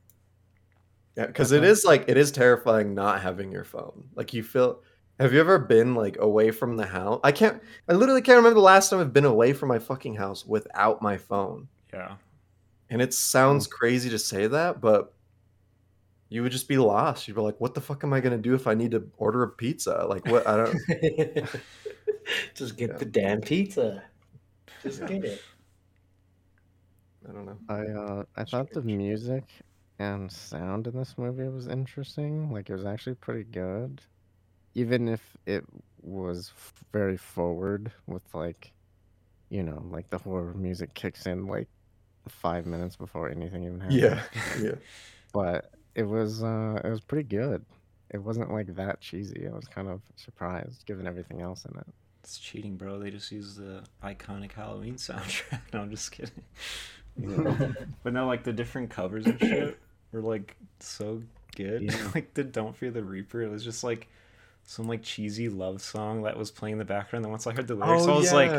[1.17, 4.09] Yeah, because it is like it is terrifying not having your phone.
[4.15, 4.83] Like you feel.
[5.19, 7.21] Have you ever been like away from the house?
[7.23, 7.63] I can't.
[7.89, 11.03] I literally can't remember the last time I've been away from my fucking house without
[11.03, 11.69] my phone.
[11.93, 12.15] Yeah.
[12.89, 15.13] And it sounds crazy to say that, but
[16.31, 17.29] you would just be lost.
[17.29, 19.43] You'd be like, "What the fuck am I gonna do if I need to order
[19.43, 20.07] a pizza?
[20.09, 20.47] Like, what?
[20.47, 21.49] I don't."
[22.55, 22.97] Just get Yeah.
[22.99, 24.05] the damn pizza.
[24.83, 25.43] Just get it.
[27.29, 27.59] I don't know.
[27.69, 29.45] I uh I thought the music
[30.01, 32.51] and sound in this movie was interesting.
[32.51, 34.01] Like it was actually pretty good,
[34.75, 35.63] even if it
[36.01, 38.73] was f- very forward with like,
[39.51, 41.69] you know, like the horror music kicks in like
[42.29, 44.01] five minutes before anything even happens.
[44.01, 44.23] Yeah,
[44.63, 44.75] yeah.
[45.35, 47.63] but it was uh it was pretty good.
[48.09, 49.47] It wasn't like that cheesy.
[49.47, 51.87] I was kind of surprised given everything else in it.
[52.25, 52.99] It's cheating, bro.
[52.99, 55.61] They just use the iconic Halloween soundtrack.
[55.75, 56.43] No, I'm just kidding.
[58.03, 59.79] but no, like the different covers and shit
[60.13, 61.23] were like so
[61.57, 61.83] good.
[61.83, 62.11] Yeah.
[62.15, 64.09] like the Don't Fear the Reaper, it was just like
[64.65, 67.25] some like cheesy love song that was playing in the background.
[67.25, 68.53] Then once I heard the lyrics, I was like,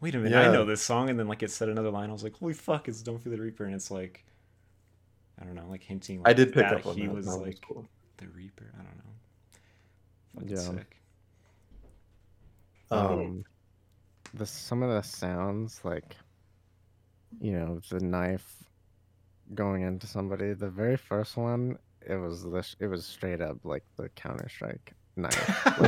[0.00, 1.10] wait a minute, I know this song.
[1.10, 2.10] And then like it said another line.
[2.10, 3.64] I was like, holy fuck, it's Don't Fear the Reaper.
[3.64, 4.24] And it's like,
[5.40, 6.18] I don't know, like hinting.
[6.22, 7.14] Like, I did pick that up on he that.
[7.14, 7.86] was That was like cool.
[8.18, 8.70] the Reaper.
[8.74, 9.12] I don't know.
[10.34, 10.56] Fucking Yeah.
[10.78, 10.96] sick.
[12.90, 13.44] Um, um
[14.34, 16.16] the some of the sounds like
[17.40, 18.64] you know the knife
[19.54, 23.58] going into somebody the very first one it was the sh- it was straight up
[23.64, 25.66] like the Counter-Strike knife.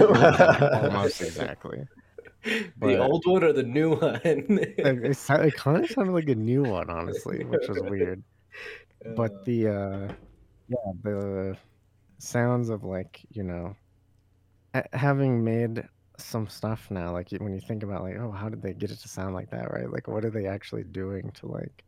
[0.74, 1.86] Almost exactly.
[2.44, 4.20] The old one or the new one?
[4.24, 8.22] it, it, it kind of sounded like a new one honestly which was weird.
[9.16, 10.12] But the uh
[10.68, 11.56] yeah the
[12.18, 13.74] sounds of like you know
[14.92, 18.72] having made some stuff now like when you think about like oh how did they
[18.72, 19.90] get it to sound like that right?
[19.90, 21.84] Like what are they actually doing to like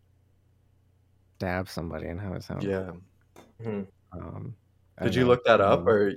[1.36, 2.90] stab somebody and how it sounds Yeah.
[3.62, 3.86] Mhm.
[4.12, 4.54] um
[5.02, 6.14] Did you know, look that up, don't or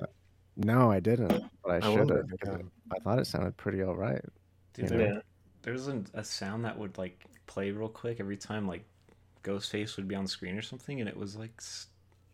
[0.56, 2.58] no i didn't but i I should have yeah.
[2.92, 4.24] i thought it sounded pretty all right
[4.74, 5.14] Dude, there, know?
[5.16, 5.20] Yeah.
[5.64, 8.84] there's an, a sound that would like play real quick every time like
[9.44, 11.62] Ghostface would be on screen or something, and it was like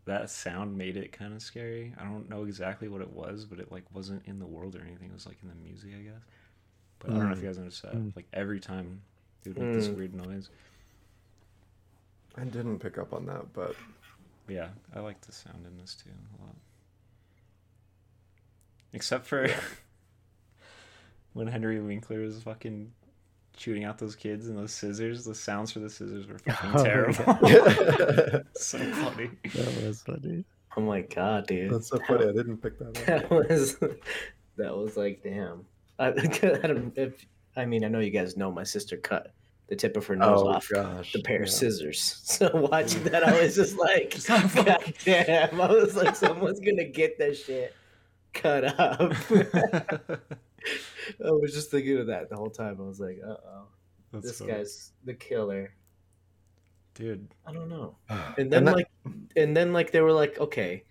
[0.05, 1.93] that sound made it kind of scary.
[1.99, 4.81] I don't know exactly what it was, but it like wasn't in the world or
[4.81, 5.09] anything.
[5.09, 6.21] It was like in the music, I guess.
[6.97, 7.93] But I don't know if you guys noticed that.
[7.93, 8.15] Mm.
[8.15, 8.99] Like every time,
[9.43, 9.95] they would make this Mm.
[9.97, 10.49] weird noise.
[12.37, 13.75] I didn't pick up on that, but
[14.45, 16.55] But yeah, I like the sound in this too a lot.
[18.93, 19.47] Except for
[21.33, 22.91] when Henry Winkler was fucking
[23.57, 25.25] shooting out those kids and those scissors.
[25.25, 27.23] The sounds for the scissors were fucking Oh, terrible.
[28.55, 29.29] so funny.
[29.53, 30.43] that was funny
[30.75, 31.71] Oh my god, dude.
[31.71, 32.25] that's so funny.
[32.27, 33.05] I didn't pick that up.
[33.05, 33.77] That was
[34.57, 35.65] that was like damn.
[35.99, 36.11] I, I
[36.67, 37.23] don't if
[37.55, 39.31] I mean I know you guys know my sister cut
[39.67, 41.43] the tip of her nose Oh off gosh, the pair yeah.
[41.43, 42.19] of scissors.
[42.23, 45.59] So watching that, I was just like, God damn!
[45.61, 47.73] I was like, someone's gonna get that shit
[48.33, 49.13] cut up.
[51.25, 52.77] I was just thinking of that the whole time.
[52.79, 53.35] I was like, uh
[54.13, 54.51] oh, this funny.
[54.53, 55.73] guy's the killer.
[56.93, 57.27] dude.
[57.45, 57.97] I don't know.
[58.09, 58.87] And And then that- like,
[59.35, 60.83] and then like they were like, okay,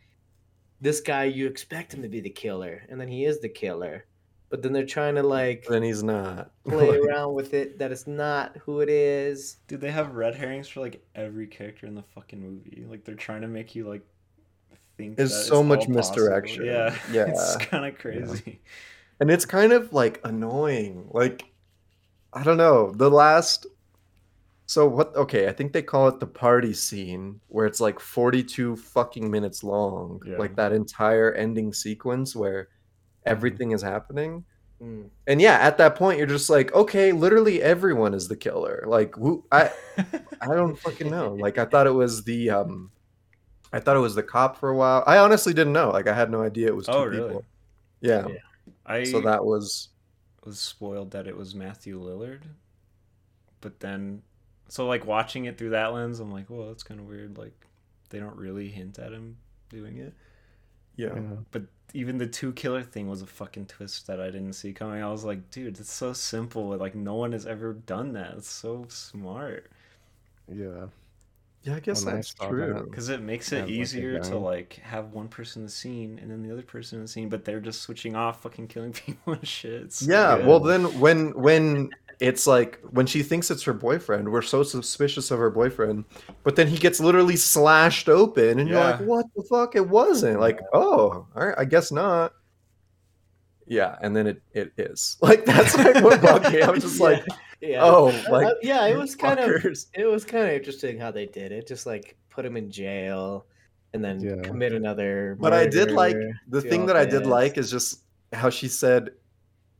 [0.81, 4.05] this guy you expect him to be the killer, and then he is the killer,
[4.53, 6.51] but then they're trying to like then he's not.
[6.69, 9.57] play around with it that it's not who it is.
[9.67, 12.85] Dude, they have red herrings for like every character in the fucking movie.
[12.87, 14.03] Like they're trying to make you like
[14.99, 15.97] think There's so it's much all possible.
[15.97, 16.67] misdirection.
[16.67, 17.25] Yeah, Yeah.
[17.29, 18.61] it's kind of crazy.
[19.21, 21.09] and it's kind of like annoying.
[21.13, 21.45] Like
[22.35, 22.93] I don't know.
[22.93, 23.67] The last
[24.67, 28.77] so what okay, I think they call it the party scene where it's like 42
[28.77, 30.21] fucking minutes long.
[30.27, 30.37] Yeah.
[30.37, 32.69] Like that entire ending sequence where
[33.27, 34.45] everything is happening.
[34.81, 35.11] Mm.
[35.27, 38.85] And yeah, at that point you're just like, okay, literally everyone is the killer.
[38.87, 39.71] Like who I
[40.41, 41.35] I don't fucking know.
[41.35, 42.93] Like I thought it was the um
[43.73, 45.05] I thought it was the cop for a while.
[45.07, 45.91] I honestly didn't know.
[45.91, 47.39] Like I had no idea it was two Oh, really?
[47.39, 47.47] people.
[48.01, 48.29] Yeah.
[48.29, 48.39] Yeah.
[48.87, 49.91] I So that was
[50.45, 52.43] was spoiled that it was Matthew Lillard,
[53.61, 54.23] but then,
[54.69, 57.39] so like watching it through that lens, I'm like, well, that's kind of weird.
[57.39, 57.67] Like,
[58.11, 60.15] they don't really hint at him doing it.
[60.97, 61.15] Yeah.
[61.15, 61.21] Yeah.
[61.51, 61.63] But
[61.95, 65.03] even the two killer thing was a fucking twist that I didn't see coming.
[65.03, 66.69] I was like, dude, it's so simple.
[66.77, 68.35] Like, no one has ever done that.
[68.39, 69.71] It's so smart
[70.49, 70.87] Yeah.
[71.65, 72.75] Yeah, I guess When that's saw true.
[72.75, 76.19] that- because it makes it like easier to like have one person in the scene
[76.21, 78.93] and then the other person in the scene, but they're just switching off, fucking killing
[79.05, 79.83] people and shit.
[79.83, 80.47] It's so Yeah, good.
[80.47, 81.91] well then when when
[82.23, 86.05] it's like when she thinks it's her boyfriend, we're so suspicious of her boyfriend,
[86.45, 89.75] but then he gets literally slashed open and you're like, "What the fuck?
[89.75, 92.33] It wasn't." Like, "Oh, all right, I guess not."
[93.67, 95.17] Yeah, and then it it is.
[95.23, 96.63] Like that's like what bugged me.
[96.63, 97.25] I was just like,
[97.61, 97.81] yeah.
[97.83, 99.51] "Oh, like uh, yeah, it was kind of
[99.93, 101.67] it was kind of interesting how they did it.
[101.67, 103.47] Just like put him in jail
[103.95, 104.37] and then Yeah.
[104.43, 105.37] commit another.
[105.41, 109.11] But I did like the thing that I did like is just how she said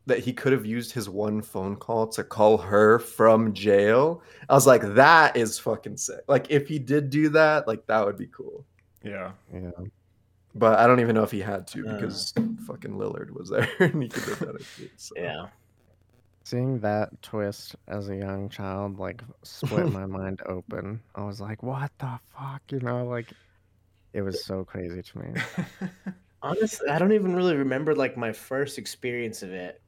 [0.07, 4.23] that he could have used his one phone call to call her from jail.
[4.49, 6.23] I was like, that is fucking sick.
[6.29, 8.65] Like if he did do that, like that would be cool.
[9.05, 9.33] yeah.
[9.53, 9.71] Yeah.
[10.55, 11.95] But I don't even know if he had to Uh.
[11.95, 12.35] because
[12.67, 14.91] fucking Lillard was there and he could have done it too.
[14.97, 15.15] So.
[15.17, 15.47] Yeah.
[16.45, 21.01] Seeing that twist as a young child like split my mind open.
[21.15, 23.29] I was like, "What the fuck?" You know, like
[24.13, 25.41] it was so crazy to me.
[26.43, 29.81] Honestly, I don't even really remember like my first experience of it,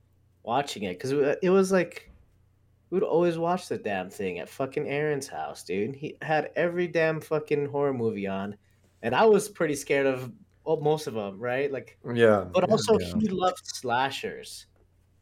[0.45, 1.11] watching it, because
[1.43, 2.11] it was like
[2.91, 5.97] we would always watch the damn thing at fucking Aaron's house, dude.
[5.97, 8.57] He had every damn fucking horror movie on,
[9.03, 10.31] and I was pretty scared of
[10.65, 11.71] well, most of them, right?
[11.73, 12.47] Like, Yeah.
[12.53, 13.13] but also yeah.
[13.21, 14.67] he loved slashers,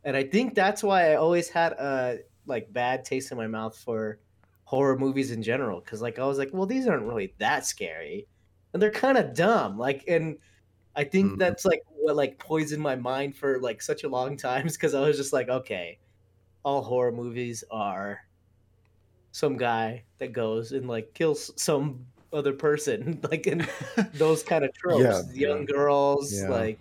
[0.04, 3.76] and I think that's why I always had a like bad taste in my mouth
[3.78, 4.18] for
[4.64, 8.26] horror movies in general, because like I was like, well, these aren't really that scary,
[8.72, 10.36] and they're kind of dumb, like and.
[10.94, 11.38] I think Mhm.
[11.38, 15.00] that's like what like poisoned my mind for like such a long time because I
[15.00, 15.98] was just like, okay,
[16.64, 18.20] all horror movies are
[19.30, 23.66] some guy that goes and like kills some other person, like in
[24.14, 25.02] those kind of tropes.
[25.32, 25.48] Yeah.
[25.48, 26.48] Young girls, Yeah.
[26.48, 26.78] like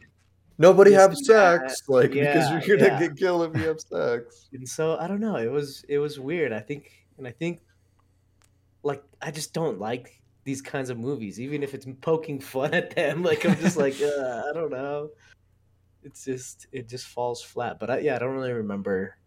[0.57, 1.71] Nobody have and that.
[1.71, 2.99] sex, like because you're gonna yeah.
[3.07, 4.47] get killed if you have sex.
[4.53, 5.37] and so I don't know.
[5.37, 6.53] It was it was weird.
[6.53, 7.61] I think, and I think,
[8.83, 12.95] like I just don't like these kinds of movies, even if it's poking fun at
[12.95, 13.23] them.
[13.31, 15.09] Like I'm just like, uh, I don't know.
[16.03, 17.79] It's just it just falls flat.
[17.79, 19.17] But I, yeah, I don't really remember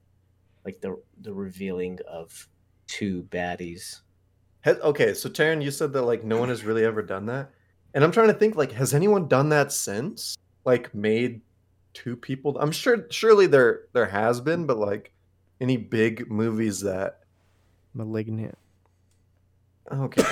[0.64, 2.48] like the the revealing of
[2.86, 4.00] two baddies.
[4.66, 7.50] Okay, so Taryn, you said that like no one has really ever done that,
[7.92, 10.36] and I'm trying to think like has anyone done that since?
[10.64, 11.42] Like made
[11.92, 12.58] two people?
[12.58, 15.12] I'm sure, surely there there has been, but like
[15.60, 17.20] any big movies that
[17.94, 18.58] Malignant.
[20.00, 20.24] Okay,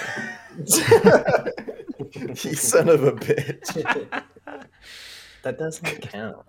[0.57, 4.23] you son of a bitch.
[5.43, 6.45] that doesn't count.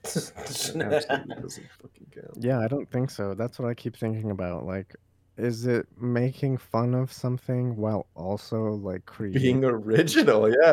[0.04, 2.36] Doesn't count.
[2.36, 3.34] Yeah, I don't think so.
[3.34, 4.64] That's what I keep thinking about.
[4.64, 4.94] Like,
[5.36, 10.72] is it making fun of something while also like creating Being original, yeah.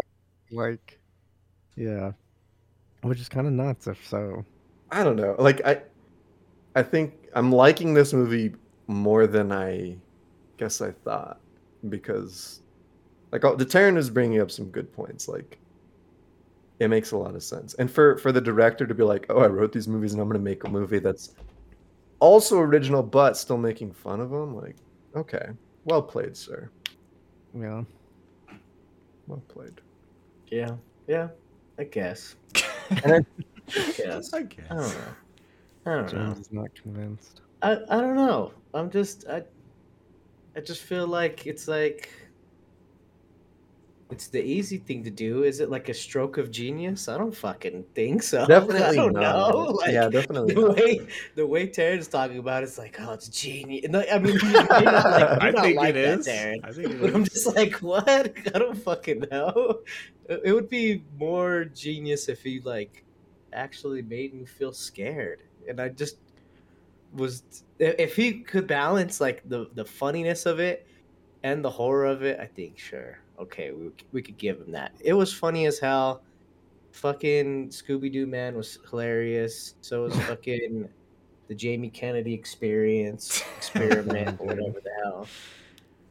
[0.51, 0.99] like,
[1.75, 2.11] yeah,
[3.01, 4.45] which is kind of nuts if so.
[4.91, 5.35] I don't know.
[5.37, 5.81] Like I
[6.75, 8.53] I think I'm liking this movie
[8.87, 9.97] more than I
[10.57, 11.39] guess I thought
[11.89, 12.61] because
[13.31, 15.57] like oh, the Taryn is bringing up some good points like
[16.79, 17.73] it makes a lot of sense.
[17.75, 20.27] And for for the director to be like, "Oh, I wrote these movies and I'm
[20.27, 21.33] going to make a movie that's
[22.19, 24.75] also original but still making fun of them." Like,
[25.15, 25.47] okay.
[25.85, 26.69] Well played, sir.
[27.53, 27.83] Yeah,
[29.27, 29.79] Well played.
[30.47, 30.71] yeah,
[31.07, 31.29] yeah,
[31.79, 32.35] I guess.
[33.03, 33.25] And
[33.97, 34.31] Yes.
[34.33, 34.65] I guess.
[34.69, 35.15] I don't know.
[35.87, 36.25] I don't know.
[36.27, 37.41] James is not convinced.
[37.63, 38.51] I, I don't know.
[38.75, 39.43] I'm just I
[40.55, 42.09] I just feel like it's like
[44.11, 45.43] it's the easy thing to do.
[45.43, 47.07] Is it like a stroke of genius?
[47.07, 48.45] I don't fucking think so.
[48.45, 49.51] Definitely I don't not.
[49.51, 49.57] know.
[49.71, 50.53] Like, yeah, definitely.
[50.53, 50.75] the not.
[50.77, 53.87] way the way Taryn's talking about it's like, oh, it's genius.
[53.89, 56.27] No, I mean, you may not like, I not think like it that, is.
[56.27, 56.59] Taryn.
[56.63, 58.07] I think it But I'm just like, what?
[58.53, 59.81] I don't fucking know.
[60.29, 63.03] It it would be more genius if he like
[63.53, 66.17] actually made me feel scared, and I just
[67.15, 67.63] was.
[67.79, 70.87] If he could balance like the the funniness of it
[71.43, 74.93] and the horror of it, I think sure, okay, we we could give him that.
[75.01, 76.23] It was funny as hell
[76.95, 79.75] fucking Scooby Doo man was hilarious.
[79.81, 80.89] So was fucking
[81.47, 85.27] the Jamie Kennedy experience experiment or whatever the hell.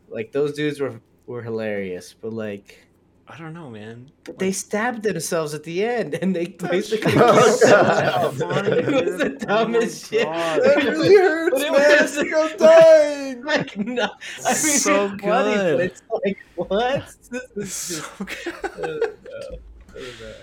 [0.09, 2.87] Like those dudes were were hilarious, but like
[3.27, 4.11] I don't know, man.
[4.25, 8.13] but they stabbed themselves at the end and they oh, basically Oh, killed God.
[8.17, 8.69] Oh, themselves.
[8.69, 10.25] It was the oh, dumbest shit.
[10.25, 10.63] God.
[10.63, 12.03] That really hurts, But it man.
[12.35, 13.45] was- I'm dying.
[13.45, 15.77] Like no, I mean So it's funny, good.
[15.77, 17.15] but it's like what?
[17.31, 18.55] This is so good.
[18.65, 19.59] I don't know.
[19.89, 20.35] I don't know.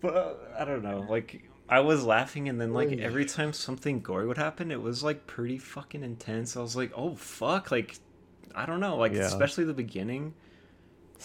[0.00, 1.06] But I don't know.
[1.08, 5.02] Like I was laughing, and then like every time something gory would happen, it was
[5.02, 6.56] like pretty fucking intense.
[6.56, 7.96] I was like, oh fuck, like
[8.54, 9.22] I don't know, like Yeah.
[9.22, 10.34] especially the beginning.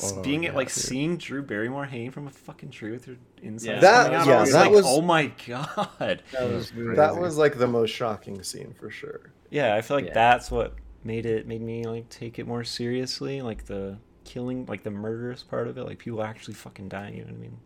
[0.02, 0.84] Oh, S- Oh, being it yeah, like dude.
[0.84, 3.80] seeing Drew Barrymore hanging from a fucking tree with her inside Yeah.
[3.80, 6.24] That- coming out, yeah, I was that like, was- oh my god.
[6.32, 6.96] That was Crazy.
[6.96, 9.32] That was like the most shocking scene for sure.
[9.52, 10.14] Yeah, I feel like Yeah.
[10.14, 14.82] that's what made it made me like take it more seriously, like the killing, like
[14.84, 17.14] the murderous part of it, like people actually fucking dying.
[17.16, 17.58] You know what I mean?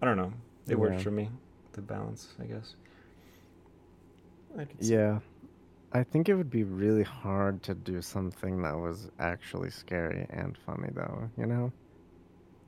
[0.00, 0.32] I don't know.
[0.68, 1.28] It worked for me.
[1.72, 2.76] The balance, I guess.
[4.58, 5.18] I could see- Yeah.
[5.94, 10.56] I think it would be really hard to do something that was actually scary and
[10.64, 11.70] funny, though, you know?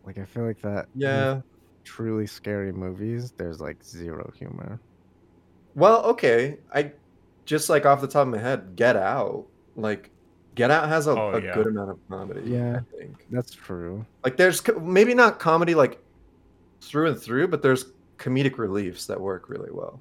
[0.05, 0.87] Like, I feel like that.
[0.95, 1.41] Yeah.
[1.85, 4.79] Truly scary movies, there's like zero humor.
[5.75, 6.59] Well, okay.
[6.75, 6.93] I
[7.47, 9.47] just like off the top of my head, Get Out.
[9.77, 10.11] Like,
[10.55, 11.55] Get Out has a, Oh, a yeah.
[11.55, 12.43] good amount of comedy.
[12.51, 12.81] Yeah.
[12.81, 13.27] I think.
[13.31, 14.05] That's true.
[14.23, 15.99] Like, there's co- maybe not comedy like
[16.81, 17.87] through and through, but there's
[18.19, 20.01] comedic reliefs that work really well.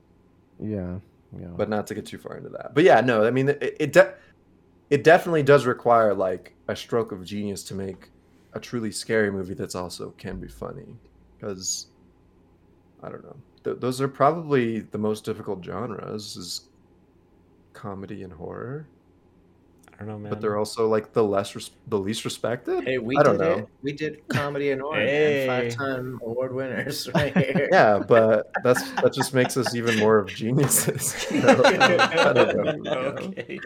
[0.60, 0.98] Yeah.
[1.40, 1.48] Yeah.
[1.56, 2.74] But not to get too far into that.
[2.74, 3.26] But yeah, no.
[3.26, 4.14] I mean, it it, de-
[4.90, 8.10] it definitely does require like a stroke of genius to make
[8.54, 10.96] a truly scary movie that's also can be funny.
[11.38, 11.88] Because
[13.02, 13.36] I don't know.
[13.64, 16.70] Th- those are probably the most difficult genres is
[17.74, 18.88] comedy and horror.
[19.96, 20.30] I don't know, man.
[20.32, 22.84] but they're also like the less res- the least respected.
[22.84, 23.54] Hey, we I don't did know.
[23.60, 23.68] it.
[23.84, 25.00] We did comedy and horror.
[25.00, 25.46] Hey.
[25.48, 27.70] Five-time award winners right here.
[27.72, 31.26] Yeah, but that's that just makes us even more of geniuses.
[31.32, 31.42] you?
[31.48, 32.92] I don't know.
[32.92, 33.60] okay.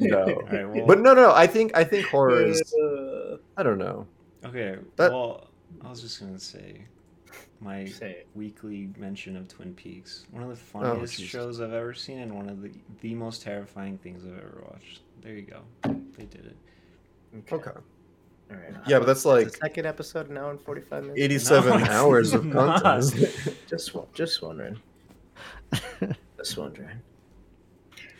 [0.00, 0.18] No.
[0.24, 2.74] Alright, well, But no, no, I think I think horror is.
[2.74, 4.06] Uh, I don't know.
[4.44, 4.76] okay.
[4.96, 5.48] that- Well,
[5.84, 6.82] I was just gonna say
[7.60, 10.26] my Say weekly mention of Twin Peaks.
[10.30, 10.56] One of the Oh,
[10.94, 11.30] funniest Jesus.
[11.30, 12.70] shows I've ever seen, and one of the
[13.00, 15.00] the most terrifying things I've ever watched.
[15.22, 15.60] There you go.
[16.16, 16.56] They did it.
[17.52, 18.74] Okay, All right.
[18.86, 21.20] Yeah, but that's like the second episode, an hour and forty-five minutes.
[21.20, 22.82] eighty-seven No, hours of not.
[22.82, 23.56] content.
[23.68, 24.78] Just, wa- just wondering.
[26.38, 27.00] Just wondering.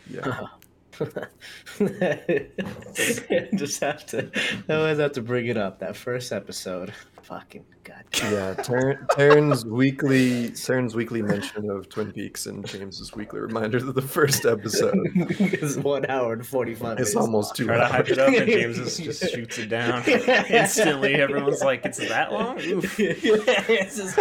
[0.09, 0.41] yeah.
[3.55, 4.29] just have to.
[4.67, 5.79] I always have to bring it up.
[5.79, 6.93] That first episode.
[7.23, 8.03] Fucking god.
[8.23, 13.93] Yeah, Ter- Taryn's weekly Taryn's weekly mention of Twin Peaks and James's weekly reminder that
[13.93, 16.99] the first episode is one hour and forty-five.
[16.99, 20.03] is minutes almost two Try to hype it up, and James just shoots it down
[20.07, 21.15] instantly.
[21.15, 22.99] Everyone's like, "It's that long?" Oof.
[22.99, 24.17] it's just-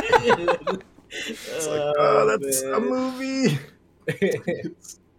[1.10, 3.58] It's like, oh, that's a movie.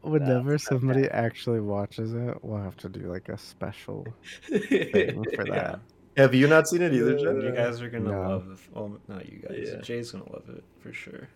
[0.01, 4.07] Whenever it's not somebody actually watches it, we'll have to do like a special
[4.47, 5.53] thing for Yeah.
[5.53, 5.79] that.
[6.17, 7.41] Have you not seen it either, Jen?
[7.41, 8.21] You guys are gonna No.
[8.29, 8.53] love the.
[8.53, 9.69] f- Well, not you guys.
[9.73, 9.81] Yeah.
[9.81, 11.27] Jay's gonna love it for sure.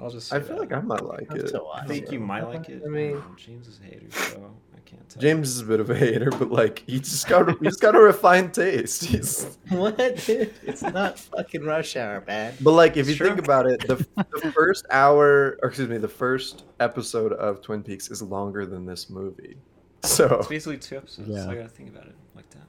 [0.00, 0.32] I'll just.
[0.32, 0.70] I feel that.
[0.70, 1.54] like I might like it.
[1.74, 2.12] I think it.
[2.12, 2.82] you might like it.
[2.84, 5.20] I mean, um, James is a hater, so I can't tell.
[5.20, 7.94] James is a bit of a hater, but like he just got he just got
[7.94, 9.04] a refined taste.
[9.06, 9.94] He's, what?
[9.98, 12.54] It's not fucking rush hour, man.
[12.60, 13.28] but like if you true.
[13.28, 17.82] think about it, the, the first hour, or excuse me, the first episode of Twin
[17.82, 19.56] Peaks is longer than this movie.
[20.02, 21.28] So It's basically two episodes.
[21.28, 21.44] Yeah.
[21.44, 22.64] So I gotta think about it like that.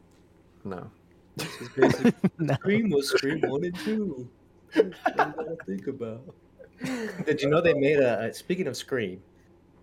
[0.66, 0.92] no,
[1.38, 2.54] This is basically no.
[2.56, 4.30] Scream was Scream one and two.
[4.74, 6.22] What you gotta think about.
[7.26, 8.28] Did you know they made a?
[8.30, 9.22] uh, Speaking of Scream,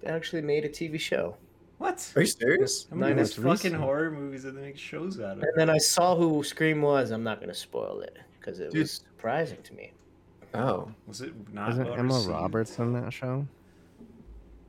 [0.03, 1.37] they actually made a TV show.
[1.79, 2.13] What?
[2.17, 2.87] are you serious?
[2.91, 3.75] How many Nine of is fucking recent.
[3.77, 5.43] horror movies that they make shows out of?
[5.45, 7.11] And then I saw who Scream was.
[7.13, 8.81] I'm not gonna spoil it because it Dude.
[8.83, 9.93] was surprising to me.
[10.55, 11.71] Oh, Was it not?
[11.71, 12.31] Isn't Emma received?
[12.31, 13.47] Roberts in that show?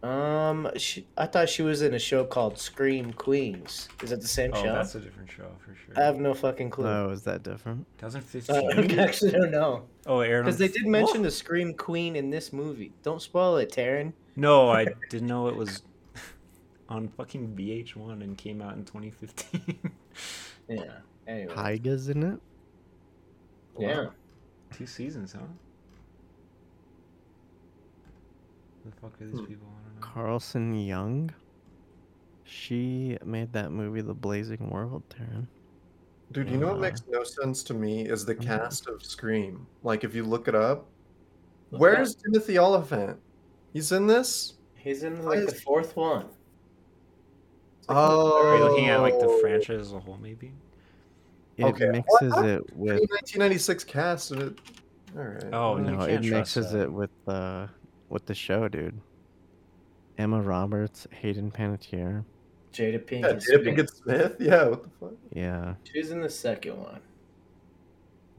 [0.02, 3.90] Um, she, I thought she was in a show called Scream Queens.
[4.02, 4.74] Is that the same Oh, show?
[4.74, 5.94] that's a different show for sure.
[6.02, 6.88] I have no fucking clue.
[6.88, 7.86] Oh, is that different?
[8.02, 8.56] Uh, 2015.
[9.00, 10.46] I actually don't know oh, Aaron.
[10.46, 12.94] because they did mention the Scream Queen in this movie.
[13.04, 14.14] Don't spoil it, Taryn.
[14.38, 15.84] No, I didn't know it was
[16.90, 19.92] on fucking VH1 and came out in 2015.
[20.70, 20.84] Yeah.
[21.28, 21.54] Anyway.
[21.54, 22.40] Tyga's in it?
[23.78, 24.06] Yeah.
[24.72, 25.40] Two seasons, huh?
[28.86, 29.46] The fuck are these Hmm.
[29.46, 29.68] people?
[29.68, 29.89] I don't know.
[30.02, 31.32] Carlson Young?
[32.44, 35.48] She made that movie The Blazing World, Taryn.
[36.32, 38.42] dude, you know what Uh, makes no sense to me is the Mhm.
[38.44, 39.66] cast of Scream.
[39.84, 40.86] Like if you look it up,
[41.72, 43.20] Look where's Timothy Olyphant?
[43.74, 44.54] He's in this.
[44.76, 46.26] He's in like the fourth one.
[47.88, 50.52] Oh, Are you looking at like the franchise as a whole, maybe?
[51.58, 52.46] It Okay, mixes what?
[52.46, 54.60] it with 1996 cast and it
[55.16, 55.44] All right.
[55.52, 56.84] Oh, well, no, it mixes that.
[56.84, 57.70] it with the
[58.10, 59.00] with the show, dude.
[60.20, 62.24] Emma Roberts, Hayden Panettiere.
[62.74, 63.64] Jada yeah, Pinkett Jada Smith.
[63.64, 64.36] Pinkett Smith.
[64.40, 65.14] Yeah, what the fuck?
[65.34, 67.00] Yeah, She's in the second one.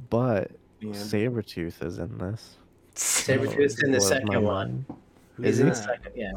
[0.09, 0.91] but Yeah.
[0.93, 2.57] Sabretooth is in this.
[2.95, 4.85] Sabretooth's in the second my one.
[4.89, 4.99] mind.
[5.35, 6.33] Who Is is in the second, yeah.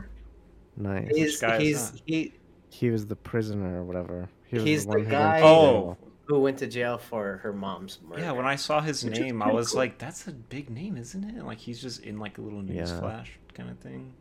[0.78, 1.10] Nice.
[1.16, 2.34] He's guy he's he
[2.70, 4.28] He was the prisoner or whatever.
[4.48, 5.72] He was He's the the one who guy- went to Oh.
[5.72, 5.98] jail.
[6.26, 8.22] who went to jail for her mom's murder.
[8.22, 9.80] Yeah, when I saw his Which name, I was cool.
[9.80, 12.90] like, "That's a big name, isn't it?" Like he's just in like a little news
[12.92, 13.00] Yeah.
[13.00, 14.14] flash kind of thing.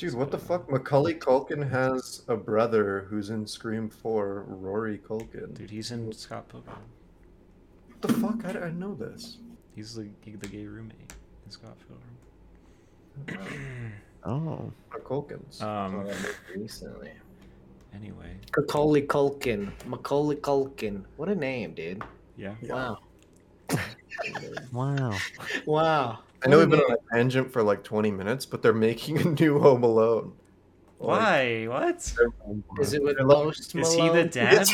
[0.00, 0.70] Dude, what the fuck?
[0.70, 5.52] Macaulay Culkin has a brother who's in Scream 4, Rory Culkin.
[5.52, 6.78] Dude, he's in Scott Pilgrim.
[7.86, 8.42] What the fuck?
[8.42, 9.36] How I, I know this.
[9.76, 11.12] He's the the gay roommate
[11.44, 11.76] in Scott
[13.26, 13.92] Pilgrim.
[14.24, 14.70] Oh,
[15.04, 15.62] Culkins.
[15.62, 16.06] Um.
[16.54, 17.12] recently.
[17.94, 19.70] Anyway, Macaulay Culkin.
[19.86, 21.04] Macaulay Culkin.
[21.16, 22.02] What a name, dude.
[22.38, 22.54] yeah.
[22.62, 22.74] Yeah.
[22.74, 22.98] Wow.
[24.72, 25.18] wow.
[25.66, 26.18] Wow.
[26.44, 29.24] I know we've been on a tangent for like 20 minutes, but they're making a
[29.24, 30.32] new Home Alone.
[30.98, 31.66] Like, Why?
[31.66, 32.14] What?
[32.80, 34.66] Is it with I love- Post Is he the dad?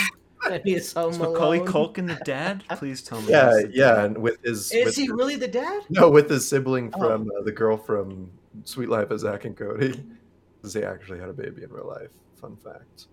[0.48, 1.72] And he's Home Is Macaulay Alone?
[1.72, 2.62] Culkin the dad?
[2.70, 3.30] Please tell me.
[3.30, 4.70] Yeah, yeah, and with his.
[4.72, 5.82] Is with he his- really the dad?
[5.88, 6.98] No, with his sibling Oh.
[6.98, 8.30] from uh, the girl from
[8.64, 10.00] Suite Life of Zack and Cody.
[10.58, 12.08] Because they actually had a baby in real life.
[12.40, 13.06] Fun fact.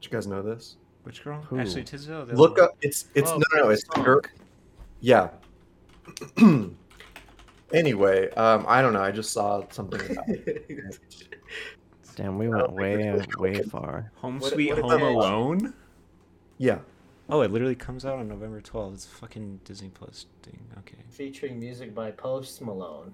[0.00, 0.76] Did you guys know this?
[1.04, 1.40] Which girl?
[1.48, 1.58] Who?
[1.58, 2.26] Ashley Tisdale.
[2.32, 2.64] Look one?
[2.66, 2.76] up.
[2.82, 3.62] It's it's Oh, no no.
[3.64, 4.20] no it's the girl.
[5.00, 5.30] Yeah.
[7.72, 9.02] anyway, um, I don't know.
[9.02, 10.98] I just saw something about it.
[12.16, 14.10] Damn, we went way, way far.
[14.16, 15.74] Home What- Sweet what Home about- Alone.
[16.58, 16.78] Yeah.
[17.28, 18.94] Oh, it literally comes out on November 12th.
[18.94, 20.58] It's a fucking Disney Plus thing.
[20.78, 20.96] Okay.
[21.10, 23.12] Featuring music by Post Malone.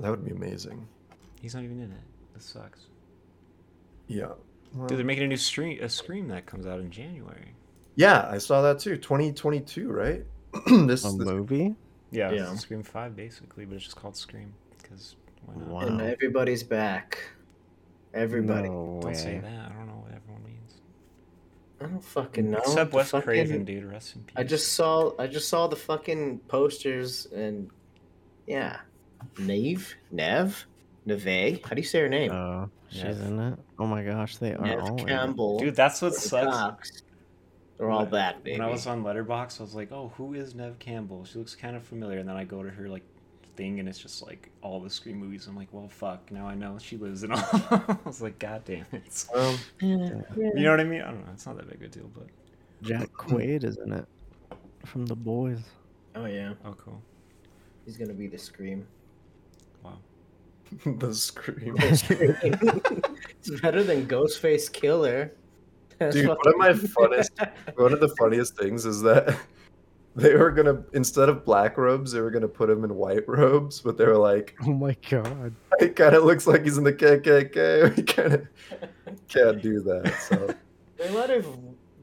[0.00, 0.86] That would be amazing.
[1.40, 1.98] He's not even in it.
[2.34, 2.86] This sucks.
[4.06, 4.28] Yeah.
[4.74, 7.54] Well, Dude, they're making a new stream, a Scream that comes out in January.
[7.96, 8.96] yeah, I saw that too.
[8.96, 10.24] 2022, right?
[10.86, 11.74] this, A this movie?
[12.12, 12.54] Yeah, it's Yeah.
[12.54, 15.68] Scream 5 basically, but it's just called Scream because why not?
[15.68, 15.80] Wow.
[15.80, 17.18] And everybody's back.
[18.14, 18.68] Everybody.
[18.68, 19.70] No Don't say that.
[19.70, 20.74] I don't know what everyone means.
[21.80, 22.58] I don't fucking know.
[22.58, 23.84] Except The Wes fucking- Craven, dude.
[23.90, 24.34] Rest in peace.
[24.36, 27.70] I just saw I just saw the fucking posters and
[28.46, 28.80] yeah.
[29.38, 29.94] Neve?
[30.10, 30.66] Nev?
[31.06, 31.60] Neve?
[31.64, 32.30] How do you say her name?
[32.32, 33.20] Oh, she's Nev.
[33.22, 33.58] in it.
[33.78, 35.06] Oh my gosh, they are Nev all in it.
[35.08, 35.58] Campbell.
[35.58, 36.46] Dude, that's what sucks.
[36.56, 37.02] Cox.
[37.82, 38.60] They're all When I- back, baby.
[38.60, 41.24] When I was on Letterboxd, I was like, "Oh, who is Nev Campbell?
[41.24, 43.02] She looks kind of familiar." And then I go to her like
[43.56, 45.48] thing, and it's just like all the Scream movies.
[45.48, 47.40] I'm like, "Well, fuck." Now I know she lives in all.
[47.40, 47.82] Of them.
[47.88, 51.02] I was like, "God damn it!" um, Yeah, You know what I mean?
[51.02, 51.32] I don't know.
[51.32, 52.28] It's not that big a deal, but
[52.82, 54.06] Jack Quaid is in it
[54.86, 55.58] from The Boys.
[56.14, 56.52] Oh yeah.
[56.64, 57.02] oh, cool.
[57.84, 58.86] He's gonna be the scream.
[59.82, 59.98] Wow.
[60.86, 61.74] the scream.
[61.80, 65.32] it's better than Ghostface Killer.
[66.10, 69.38] That's Dude, one of my funnest, one of the funniest things is that
[70.16, 73.80] they were gonna instead of black robes, they were gonna put him in white robes,
[73.80, 75.54] but they were like, Oh my god.
[75.80, 77.96] it kind of looks like he's in the KKK.
[77.96, 78.48] We kind of
[79.28, 80.14] can't do that.
[80.28, 80.54] So,
[80.96, 81.46] They might have.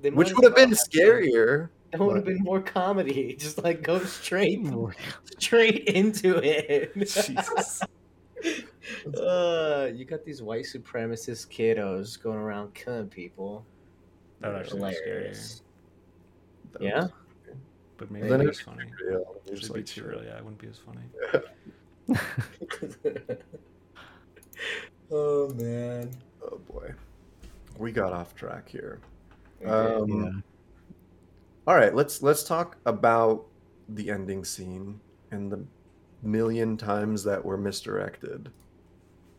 [0.01, 1.69] They which would have been scarier.
[1.91, 3.35] That would have been more comedy.
[3.37, 4.91] Just like go straight, Oh
[5.39, 6.93] straight into it.
[6.95, 7.81] Jesus.
[9.19, 13.65] uh, you got these white supremacist kiddos going around killing people.
[14.41, 15.05] That would actually be scarier.
[15.05, 15.61] Hilarious.
[16.73, 17.01] That Yeah?
[17.01, 17.11] was-
[17.97, 18.85] But maybe Then it it was funny.
[19.09, 20.25] Yeah, it was It'd be like, too early.
[20.27, 21.01] Yeah, it wouldn't be as funny.
[25.11, 26.09] oh man.
[26.43, 26.93] Oh boy,
[27.77, 28.99] we got off track here.
[29.61, 29.69] Okay.
[29.69, 30.31] Um, Yeah.
[31.67, 33.45] All right, let's let's talk about
[33.89, 34.99] the ending scene
[35.31, 35.63] and the
[36.23, 38.49] million times that were misdirected,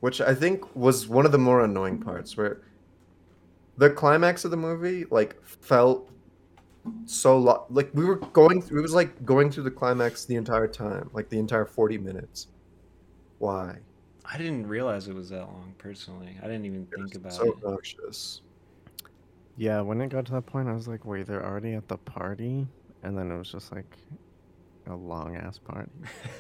[0.01, 2.37] which I think was one of the more annoying parts.
[2.37, 2.61] Where
[3.81, 6.11] the climax of the movie like felt
[7.07, 8.81] so lo- like we were going through.
[8.81, 12.49] It was like going through the climax the entire time, like the entire forty minutes.
[13.39, 13.79] Why?
[14.33, 15.75] I didn't realize it was that long.
[15.79, 17.55] Personally, I didn't even It think was about so it.
[17.65, 18.43] obnoxious.
[19.57, 21.97] Yeah, when it got to that point, I was like, wait, they're already at the
[21.97, 22.67] party?
[23.03, 23.97] And then it was just like
[24.89, 25.91] a long ass party.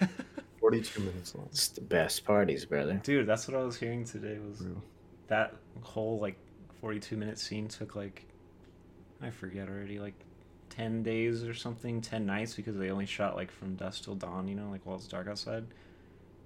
[0.60, 1.48] Forty-two minutes long.
[1.50, 3.00] It's the best parties, brother.
[3.02, 4.38] Dude, that's what I was hearing today.
[4.46, 4.80] Was True.
[5.28, 6.36] that whole like
[6.80, 8.26] 42 minute scene took like
[9.22, 10.14] I forget already like
[10.70, 14.46] 10 days or something 10 nights because they only shot like from dusk till dawn
[14.48, 15.64] you know like while it's dark outside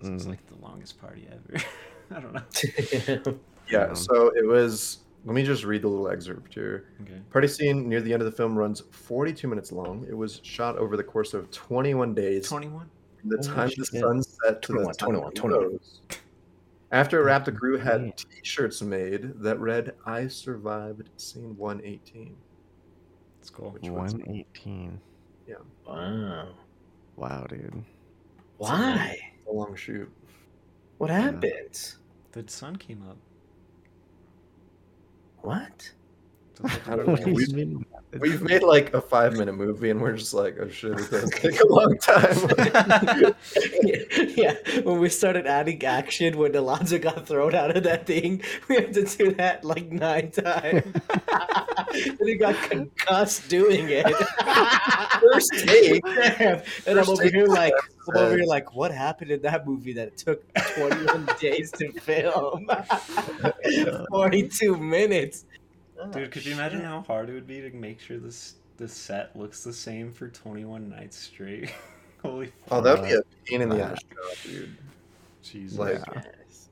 [0.03, 0.31] so it's Mhm.
[0.31, 1.63] like the longest party ever
[2.11, 3.39] i don't know
[3.71, 3.93] Yeah, Yeah.
[3.95, 4.99] so it was.
[5.27, 6.89] Let me just read the little excerpt here.
[7.01, 10.05] okay Party scene near the end of the film runs 42 minutes long.
[10.07, 12.47] It was shot over the course of 21 days.
[12.47, 15.81] 21 From the Holy time the sun set to 21, the time 21, it 21.
[16.95, 17.01] Rose.
[17.01, 22.37] After it wrapped, the crew had T-shirts made that read "I survived scene 118."
[23.41, 25.01] it's cool Which was 118.
[25.87, 26.49] wow.
[27.17, 27.85] Wow, dude.
[28.57, 29.19] Why?
[29.49, 30.11] A long shoot.
[30.99, 31.95] What happened?
[32.33, 33.19] The sun came up.
[35.43, 35.93] What?
[36.65, 37.13] I don't know.
[37.13, 37.87] What do you We've, mean?
[38.21, 41.31] We've made like a five minute movie and we're just like, oh shit, it does
[41.31, 42.37] take a long time.
[44.37, 48.77] yeah, when we started adding action when Alonso got thrown out of that thing, we
[48.77, 50.85] had to do that like nine times.
[51.95, 54.07] and he got concussed doing it.
[55.21, 56.05] First take.
[56.39, 56.63] Damn.
[56.87, 57.75] And I'm over here like,
[58.09, 60.43] I'm over here like, what happened in that movie that it took
[60.77, 62.69] 21 days to film?
[64.11, 65.45] 42 minutes.
[66.13, 69.35] Dude, could you imagine how hard it would be to make sure this the set
[69.37, 71.73] looks the same for 21 nights straight?
[72.23, 72.85] Holy Oh, fuck.
[72.85, 74.77] that'd be a pain in the ass job, dude.
[75.43, 75.79] Jesus.
[75.79, 76.69] like- Yes.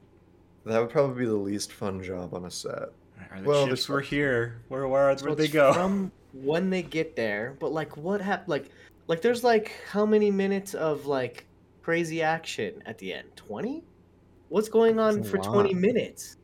[0.65, 2.91] That would probably be the least fun job on a set.
[3.31, 4.61] Are the well, ships there's- were here?
[4.69, 5.73] Where where So where'd they go?
[5.73, 8.49] From when they get there, but like what happened?
[8.49, 8.71] Like,
[9.09, 11.47] like there's like how many minutes of like
[11.83, 13.29] crazy action at the end?
[13.37, 13.85] Twenty?
[14.49, 16.37] What's going on That's a for twenty minutes?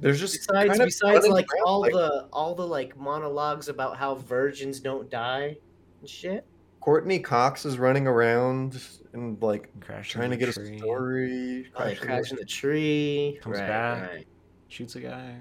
[0.00, 3.68] There's just Besides, kind of besides like around, all like, the all the like monologues
[3.68, 5.56] about how virgins don't die
[6.00, 6.44] and shit.
[6.80, 8.82] Courteney Cox is running around
[9.12, 11.70] and like Crashes trying to the get a tree, story.
[11.76, 13.38] Oh, they crashing crash in the tree.
[13.40, 14.10] Comes right, back.
[14.10, 14.26] right.
[14.66, 15.36] Shoots a guy.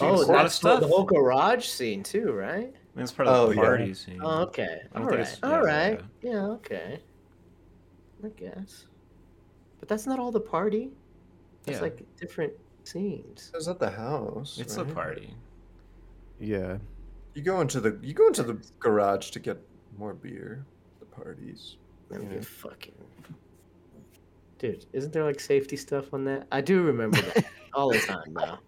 [0.00, 2.72] Oh, it's a lot of that's the- the whole garage scene too, right?
[2.72, 3.60] I mean, it's part of Oh, the yeah.
[3.60, 4.20] party oh, scene.
[4.22, 4.78] Oh, okay.
[4.94, 5.02] All right.
[5.02, 5.20] don't All think right.
[5.20, 6.32] it's- All yeah.
[6.32, 6.46] Yeah.
[6.54, 7.00] okay.
[8.24, 8.86] I guess.
[9.78, 10.90] But that's not all the party.
[11.64, 11.82] That's Yeah.
[11.82, 12.54] like different
[12.86, 13.50] scenes.
[13.52, 14.58] It was at the house.
[14.60, 14.88] It's right?
[14.90, 15.34] a party.
[16.40, 16.78] Yeah.
[17.34, 19.58] You go into the you go into the garage to get
[19.98, 20.64] more beer.
[21.00, 21.76] The parties.
[22.10, 22.34] Let me Yeah.
[22.34, 22.94] get fucking.
[24.58, 26.46] Dude, isn't there like safety stuff on that?
[26.50, 28.58] I do remember that all the time now.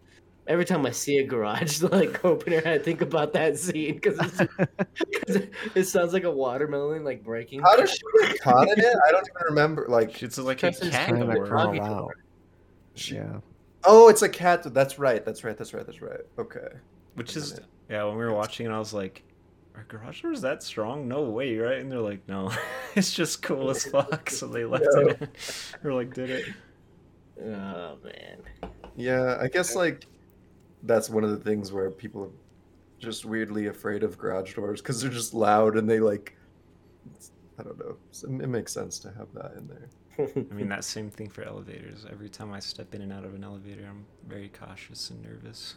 [0.47, 4.19] Every time I see a garage like opener, I think about that scene because
[5.75, 7.61] it sounds like a watermelon like breaking.
[7.61, 8.97] How does she get caught in it?
[9.07, 9.87] I don't even remember.
[9.89, 11.47] Like It's like a Because it's cat trying to door.
[11.47, 11.99] crawl Doggy out.
[11.99, 12.15] door.
[12.95, 13.41] she, Yeah.
[13.85, 14.63] Oh, it's a cat.
[14.75, 15.25] That's right.
[15.25, 15.57] That's right.
[15.57, 15.87] That's right.
[15.87, 16.21] That's right.
[16.39, 16.69] Okay.
[17.15, 17.67] Which is minute.
[17.89, 19.23] yeah, when we were watching it I was like,
[19.75, 21.09] Are garage doors that strong?
[21.09, 21.79] No way, right?
[21.79, 22.51] And they're like, No.
[22.95, 24.31] it's just cool as fuck.
[24.31, 25.09] So they left Yeah.
[25.13, 25.29] it in.
[25.85, 26.45] or like did it.
[27.41, 28.73] Oh man.
[28.97, 30.05] Yeah, I guess like
[30.83, 32.31] that's one of the things where people are
[32.99, 36.37] just weirdly afraid of garage doors because they're just loud and they like.
[37.59, 37.97] I don't know.
[38.45, 39.89] It makes sense to have that in there.
[40.51, 42.05] I mean that same thing for elevators.
[42.11, 45.75] Every time I step in and out of an elevator I'm very cautious and nervous.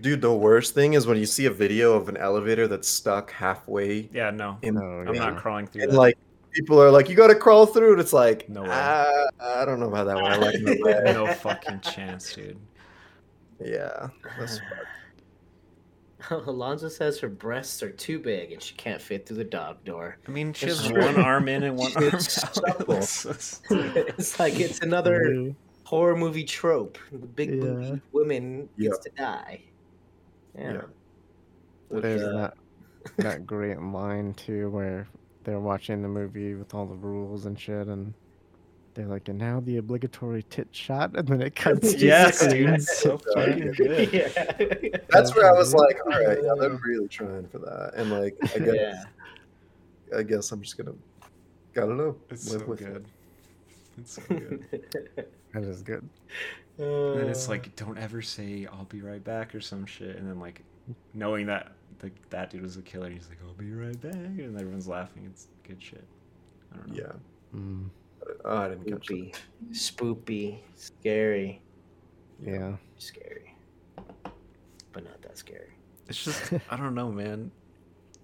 [0.00, 3.30] Dude, the worst thing is when you see a video of an elevator that's stuck
[3.32, 4.58] halfway Yeah, no.
[4.62, 5.30] in, Oh, I'm yeah.
[5.30, 5.96] not crawling through and that.
[5.96, 6.16] like
[6.52, 8.68] people are like, "You got to crawl through it." It's like, No way.
[8.70, 9.08] "Ah,
[9.40, 10.32] I don't know about that one.
[10.32, 12.58] I like the red." no fucking chance, dude.
[13.62, 14.08] Yeah,
[14.38, 14.60] that's
[16.30, 20.16] Alonzo says her breasts are too big and she can't fit through the dog door.
[20.26, 21.02] I mean, she It's has true.
[21.02, 22.14] one arm in and one arm out.
[22.88, 25.52] It's just- it's like it's another
[25.84, 26.98] horror movie trope.
[27.12, 27.60] The big Yeah.
[27.60, 28.90] booty woman Yeah.
[28.90, 29.62] gets to die.
[30.56, 30.72] Yeah.
[30.72, 30.80] Yeah.
[31.88, 32.54] With, There's uh, that
[33.16, 35.08] that great line too where
[35.44, 38.12] they're watching the movie with all the rules and shit and
[38.94, 41.94] they're like, and now the obligatory tit shot, and then it cuts.
[42.02, 42.70] yes, dude.
[42.70, 44.12] It's so fucking good.
[44.12, 44.98] yeah.
[45.08, 48.36] that's where I was like, "All right, yeah, they're really trying for that." And like,
[48.54, 49.04] I guess, yeah.
[50.18, 50.94] I guess I'm just gonna,
[51.72, 52.92] gotta know, It's live so with it.
[52.92, 53.04] good.
[53.98, 54.64] It's so good.
[55.52, 56.08] That is good.
[56.78, 60.16] And then it's Uh, like, don't ever say "I'll be right back" or some shit,
[60.16, 60.62] and then like,
[61.14, 64.56] knowing that the, that dude was a killer, he's like, "I'll be right back," and
[64.58, 65.24] everyone's laughing.
[65.30, 66.04] It's good shit.
[66.72, 66.94] I don't know.
[66.96, 67.12] Yeah,
[67.58, 67.88] Mm,
[68.44, 69.32] oh, I didn't catch spoopy,
[69.72, 71.62] spoopy, scary,
[72.44, 72.76] yeah.
[72.98, 73.54] scary,
[74.92, 75.72] but not that scary.
[76.08, 77.50] It's just I don't know, man.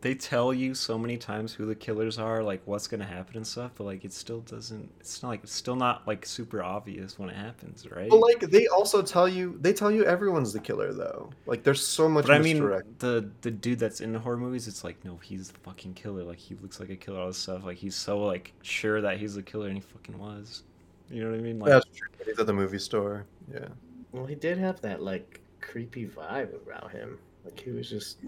[0.02, 3.46] They tell you so many times who the killers are, like what's gonna happen and
[3.46, 4.90] stuff, but like it still doesn't.
[5.00, 8.10] It's not like it's still not like super obvious when it happens, right?
[8.10, 11.30] But like, they also tell you, they tell you everyone's the killer though.
[11.46, 12.60] Like, there's so much But I mean,
[12.98, 16.22] the the dude that's in the horror movies, it's like, no, he's the fucking killer.
[16.22, 17.64] Like he looks like a killer, all this stuff.
[17.64, 20.62] Like he's so like sure that he's the killer, and he fucking was.
[21.10, 21.58] You know what I mean?
[21.58, 22.08] Like, That's true.
[22.24, 23.24] He's at the movie store.
[23.52, 23.68] Yeah.
[24.12, 27.18] Well, he did have that like creepy vibe around him.
[27.44, 28.18] Like he was just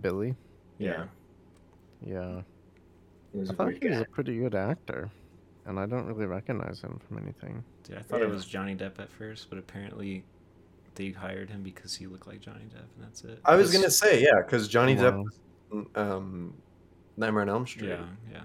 [0.00, 0.34] Billy.
[0.78, 1.04] yeah.
[2.06, 2.42] Yeah.
[3.32, 5.10] he was I a thought weird he was a pretty good actor,
[5.64, 7.64] and I don't really recognize him from anything.
[7.84, 10.24] Dude, I thought it was Johnny Depp at first, but apparently
[10.94, 13.38] they hired him because he looked like Johnny Depp, and that's it.
[13.44, 15.24] I was gonna say yeah, because Johnny Wow.
[15.72, 16.54] Depp, um,
[17.16, 17.88] Nightmare on Elm Street.
[17.88, 18.40] Yeah, yeah.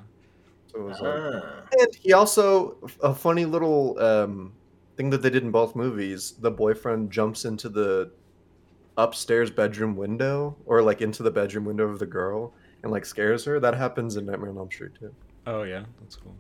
[0.72, 1.64] So it was like, Ah.
[1.80, 4.54] and he also a funny little um
[4.96, 6.32] thing that they did in both movies.
[6.40, 8.12] The boyfriend jumps into the
[9.02, 13.46] upstairs bedroom window, or like into the bedroom window of the girl, and like scares
[13.46, 13.60] her.
[13.60, 15.14] That happens in Nightmare on Elm Street too.
[15.48, 16.36] Oh yeah, that's cool.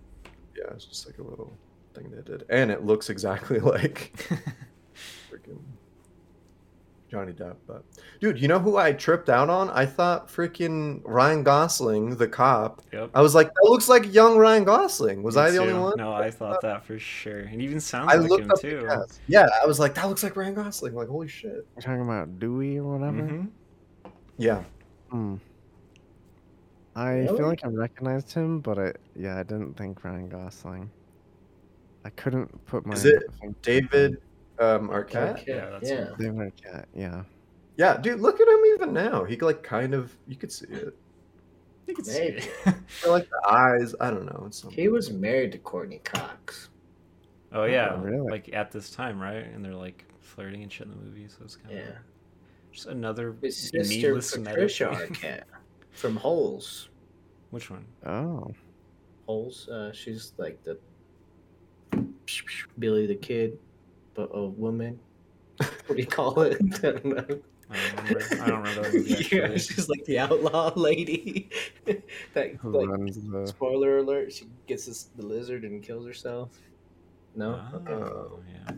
[0.56, 1.52] Yeah, it's just like a little
[1.94, 4.14] thing they did, and it looks exactly like
[5.32, 5.60] freaking
[7.12, 7.58] Johnny Depp.
[7.68, 7.84] But
[8.22, 9.70] dude, you know who I tripped out on?
[9.70, 12.82] I thought freaking Ryan Gosling, the cop.
[12.94, 13.10] yep.
[13.14, 15.22] I was like, that looks like young Ryan Gosling.
[15.22, 15.94] Was Me I the only one?
[15.98, 17.40] No, I thought that for sure.
[17.42, 18.90] And even sounds I like looked him up too.
[19.28, 20.96] Yeah, I was like, that looks like Ryan Gosling.
[20.96, 21.68] Like, holy shit.
[21.76, 23.22] You're talking about Dewey or whatever?
[23.22, 23.50] Mhm.
[24.38, 24.64] Yeah.
[25.10, 25.36] Hmm.
[26.96, 27.38] I Really?
[27.38, 30.90] feel like I recognized him, but I yeah, I didn't think Ryan Gosling.
[32.04, 34.22] I couldn't put my Is it finger- David
[34.62, 35.42] um, Arquette.
[35.42, 36.08] Okay, Yeah, that's yeah.
[36.18, 37.24] David Arquette, yeah.
[37.78, 39.24] Yeah, dude, look at him even now.
[39.24, 40.96] He could like kind of you could see it.
[41.88, 42.50] You can see it.
[43.06, 43.96] Or like the eyes.
[44.00, 44.44] I don't know.
[44.48, 44.78] It's something.
[44.80, 46.70] He was married to Courteney Cox.
[47.54, 48.30] oh yeah, really?
[48.30, 49.46] like at this time, right?
[49.46, 51.92] And they're like flirting and shit in the movie, so it's kind of Yeah.
[52.72, 55.08] just another His sister needless meta Patricia thing.
[55.14, 55.44] Arquette
[55.92, 56.90] from Holes.
[57.50, 57.86] Which one?
[58.06, 58.52] Oh.
[59.26, 59.68] Holes.
[59.70, 60.78] Uh, she's like the
[62.80, 63.58] Billy the Kid,
[64.14, 65.00] but a woman.
[65.88, 66.58] What do you call it?
[66.76, 67.40] I don't know.
[67.70, 68.44] I don't remember.
[68.44, 71.50] I don't remember yeah, she's like the outlaw lady.
[72.34, 76.50] that Who like the spoiler alert, she gets this, the lizard and kills herself.
[77.36, 78.76] No, okay, Oh, yeah.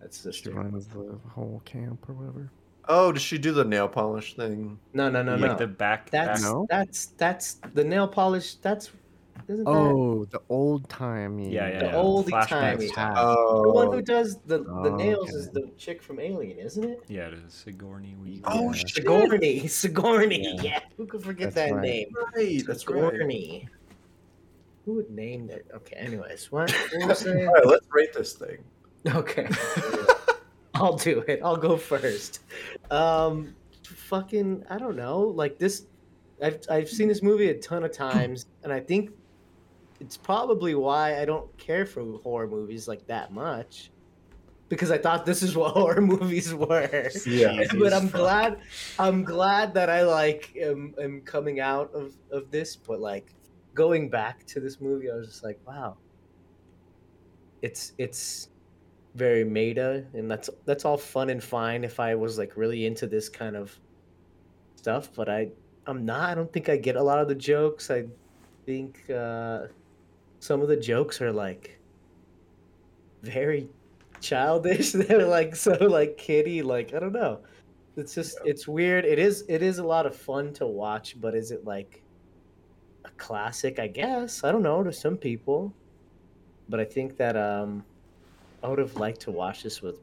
[0.00, 0.52] that's the she sister.
[0.60, 2.50] runs the whole camp or whatever?
[2.86, 4.78] Oh, does she do the nail polish thing?
[4.92, 5.56] No, no, no, like no.
[5.56, 6.10] the back.
[6.10, 6.66] That's back No?
[6.68, 8.56] that's that's the nail polish.
[8.56, 8.90] That's
[9.48, 11.50] isn't that Oh, the old timey.
[11.52, 11.92] Yeah, yeah, the yeah.
[11.92, 12.90] oldie Flashback timey.
[13.16, 16.84] Oh, The one who does the, the Oh, nails is the chick from Alien, isn't
[16.84, 17.02] it?
[17.08, 18.42] Yeah, it is Sigourney Weaver.
[18.46, 18.82] Oh, Yeah.
[18.86, 19.66] Sigourney.
[19.68, 20.56] Sigourney.
[20.56, 20.62] Yeah.
[20.62, 20.80] Yeah.
[20.96, 21.82] Who could forget That's that right.
[21.82, 22.08] name?
[22.34, 22.62] right.
[22.66, 23.12] That's right.
[23.12, 23.68] Sigourney.
[24.84, 25.62] Who would name that?
[25.74, 25.96] Okay.
[25.96, 26.70] Anyways, what?
[26.70, 28.58] what was All right, let's rate this thing.
[29.06, 29.48] Okay.
[30.74, 31.40] I'll do it.
[31.44, 32.40] I'll go first.
[32.90, 33.54] Um,
[33.84, 35.20] fucking, I don't know.
[35.20, 35.86] Like this,
[36.42, 39.10] I've I've seen this movie a ton of times, and I think
[40.00, 43.90] it's probably why I don't care for horror movies like that much,
[44.68, 47.10] because I thought this is what horror movies were.
[47.26, 47.64] Yeah.
[47.78, 48.20] But I'm fuck.
[48.20, 48.60] glad.
[48.98, 52.76] I'm glad that I like am, am coming out of of this.
[52.76, 53.34] But like
[53.74, 55.96] going back to this movie, I was just like, wow.
[57.62, 58.48] It's it's
[59.14, 63.06] very meta, and that's that's all fun and fine if I was like really into
[63.06, 63.78] this kind of
[64.76, 65.10] stuff.
[65.14, 65.50] But I
[65.86, 66.30] I'm not.
[66.30, 67.90] I don't think I get a lot of the jokes.
[67.90, 68.04] I
[68.66, 69.66] think uh,
[70.44, 71.78] some of the jokes are like
[73.22, 73.66] very
[74.20, 74.92] childish.
[74.92, 76.60] They're like so like kiddie.
[76.60, 77.40] Like I don't know.
[77.96, 79.06] It's just it's weird.
[79.06, 82.02] It is it is a lot of fun to watch, but is it like
[83.06, 83.78] a classic?
[83.78, 85.72] I guess I don't know to some people,
[86.68, 87.82] but I think that um
[88.62, 89.98] I would have liked to watch this with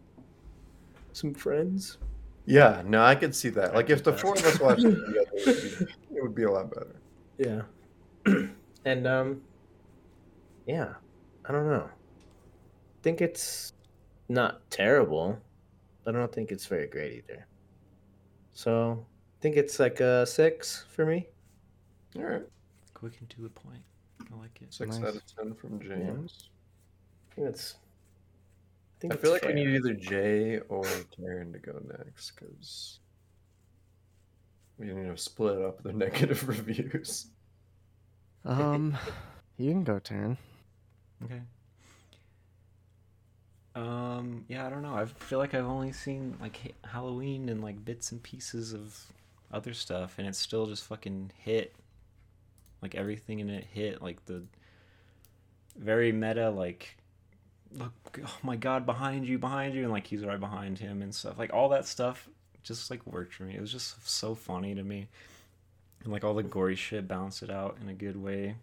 [1.13, 1.99] some friends.
[2.47, 3.75] Yeah, no, I could see that.
[3.75, 6.43] Like, if the four of us watched it together, it would, be, it would be
[6.43, 6.95] a lot better.
[7.37, 8.47] Yeah,
[8.85, 9.41] and um,
[10.71, 10.93] yeah,
[11.43, 11.89] I don't know.
[11.89, 13.73] I think it's
[14.29, 15.37] not terrible,
[16.05, 17.45] but I don't think it's very great either.
[18.53, 21.27] So I think it's like a six for me.
[22.15, 22.43] All right,
[22.93, 23.83] Quick and to the point.
[24.21, 24.73] I like it.
[24.73, 25.09] six Nice.
[25.09, 26.49] out of ten from James.
[27.31, 27.75] I think it's.
[27.75, 30.85] I, think I it's feel like we need either Jay or
[31.17, 32.99] Karen to go next because
[34.77, 37.27] we need to split up the negative reviews.
[38.45, 38.97] Um,
[39.57, 40.37] you can go, Taryn.
[41.23, 41.41] Okay.
[43.75, 44.45] Um.
[44.47, 44.95] Yeah, I don't know.
[44.95, 48.99] I feel like I've only seen like Halloween and like bits and pieces of
[49.51, 51.73] other stuff, and it still just fucking hit.
[52.81, 54.01] Like everything in it hit.
[54.01, 54.43] Like the
[55.77, 56.49] very meta.
[56.49, 56.97] Like,
[57.73, 57.93] look,
[58.25, 61.37] oh my god, behind you, behind you, and like he's right behind him and stuff.
[61.37, 62.27] Like all that stuff
[62.63, 63.55] just like worked for me.
[63.55, 65.07] It was just so funny to me,
[66.03, 68.55] and like all the gory shit balanced it out in a good way.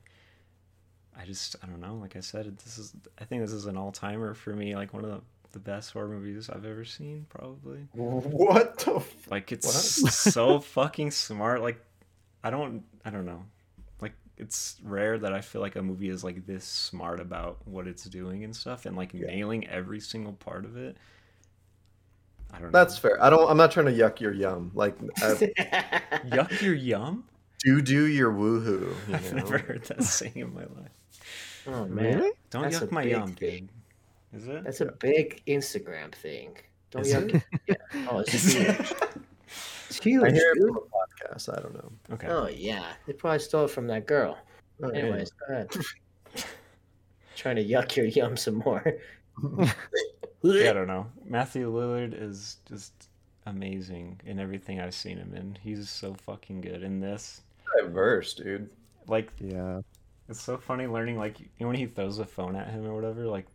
[1.21, 1.97] I just I don't know.
[1.97, 4.77] Like I said, this is I think this is an all timer for me.
[4.77, 5.21] Like one of the,
[5.53, 7.89] the best horror movies I've ever seen, probably.
[7.93, 8.97] What the?
[8.97, 9.67] F- Like it's
[10.03, 10.13] What?
[10.13, 11.61] so fucking smart.
[11.63, 11.85] Like
[12.45, 13.43] I don't I don't know.
[14.01, 17.89] Like it's rare that I feel like a movie is like this smart about what
[17.89, 19.27] it's doing and stuff, and like Yeah.
[19.27, 20.97] nailing every single part of it.
[22.51, 22.79] I don't know.
[22.79, 23.23] That's fair.
[23.23, 23.51] I don't.
[23.51, 24.71] I'm not trying to yuck your yum.
[24.75, 27.25] Like, yuck your yum.
[27.65, 28.95] Do do your woohoo.
[29.09, 29.39] You I've know?
[29.43, 31.63] never heard that saying in my life.
[31.67, 32.31] oh man, Really?
[32.51, 33.69] Don't That's yuck my big yum, thing.
[34.33, 34.41] dude.
[34.41, 34.65] Is it?
[34.65, 36.57] that's a big Instagram thing.
[36.91, 37.43] Don't Is yuck it?
[37.67, 38.07] Yeah.
[38.11, 38.93] Oh, it's Is huge.
[39.89, 40.23] It's huge.
[40.25, 40.69] I hear it dude.
[40.69, 40.81] from a
[41.35, 41.57] podcast.
[41.57, 41.91] I don't know.
[42.13, 42.27] Okay.
[42.29, 44.39] Oh yeah, they probably stole it from that girl.
[44.83, 44.99] Oh, yeah.
[44.99, 45.71] Anyways, go ahead.
[47.37, 48.85] Trying to yuck your yum some more.
[50.43, 51.07] Yeah, I don't know.
[51.25, 52.93] Matthew Lillard is just
[53.47, 55.57] amazing in everything I've seen him in.
[55.63, 57.43] He's so fucking good in this.
[57.81, 58.71] Diverse, dude.
[59.07, 59.81] Like Yeah.
[60.29, 62.95] it's so funny learning like you know when he throws the phone at him or
[62.95, 63.47] whatever, like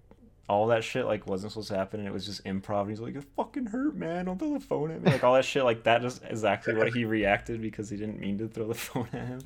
[0.50, 3.00] all that shit like wasn't supposed to happen and it was just improv and he's
[3.00, 5.12] like, It fucking hurt, man, don't throw the phone at me.
[5.12, 8.38] Like all that shit, like that is exactly what he reacted because he didn't mean
[8.40, 9.42] to throw the phone at him.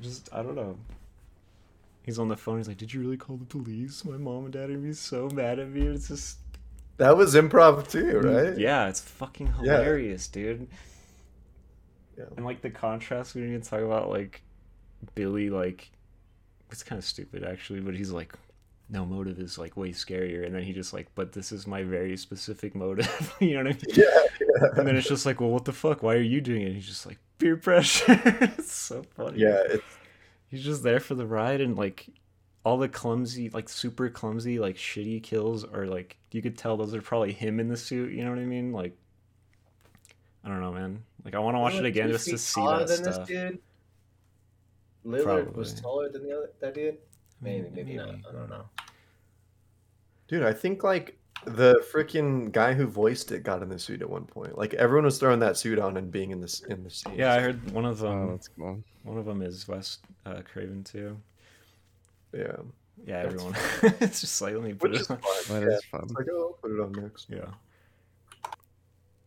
[0.00, 0.76] Just I don't know.
[2.04, 4.04] He's on the phone, he's like, Did you really call the police?
[4.04, 5.82] My mom and dad are gonna be so mad at me.
[5.86, 6.38] It's just
[6.96, 8.58] That was improv too, mm, right?
[8.58, 9.76] Yeah, it's fucking Yeah.
[9.76, 10.66] hilarious, dude.
[12.16, 12.24] Yeah.
[12.36, 14.42] And like the contrast we need to talk about like
[15.14, 15.90] Billy like
[16.70, 18.34] it's kind of stupid actually, but he's like
[18.90, 21.82] no motive is like way scarier and then he just like but this is my
[21.82, 23.34] very specific motive.
[23.40, 23.80] you know what I mean?
[23.88, 24.04] Yeah,
[24.40, 24.68] yeah.
[24.76, 26.02] And then it's just like, well what the fuck?
[26.02, 26.66] Why are you doing it?
[26.66, 28.20] And he's just like peer pressure.
[28.24, 29.40] it's so funny.
[29.40, 29.84] Yeah, it's
[30.52, 32.06] He's just there for the ride and like
[32.62, 36.94] all the clumsy, like super clumsy, like shitty kills are like you could tell those
[36.94, 38.12] are probably him in the suit.
[38.12, 38.70] You know what I mean?
[38.70, 38.94] Like,
[40.44, 41.04] I don't know, man.
[41.24, 43.26] Like I want to watch it again just to see that stuff.
[43.28, 43.58] dude.
[45.04, 46.98] Lillard was taller than the other that dude.
[47.40, 48.08] Maybe, Mm, maybe, not.
[48.08, 48.64] I don't know.
[50.28, 50.44] dude.
[50.44, 54.24] I think like the freaking guy who voiced it got in the suit at one
[54.24, 54.56] point.
[54.56, 57.14] Like everyone was throwing that suit on and being in this in the scene.
[57.16, 58.28] Yeah, I heard one of them.
[58.28, 58.82] Oh, that's cool.
[59.02, 61.18] one of them is Wes uh, Craven too.
[62.32, 62.52] yeah.
[63.04, 63.54] Yeah, That's everyone.
[64.00, 65.18] it's just like let me put Which it is on.
[65.18, 65.60] fun.
[65.60, 65.76] That yeah.
[65.76, 66.00] is fun.
[66.04, 67.26] It's like, oh, I'll put it on next.
[67.28, 67.46] Yeah.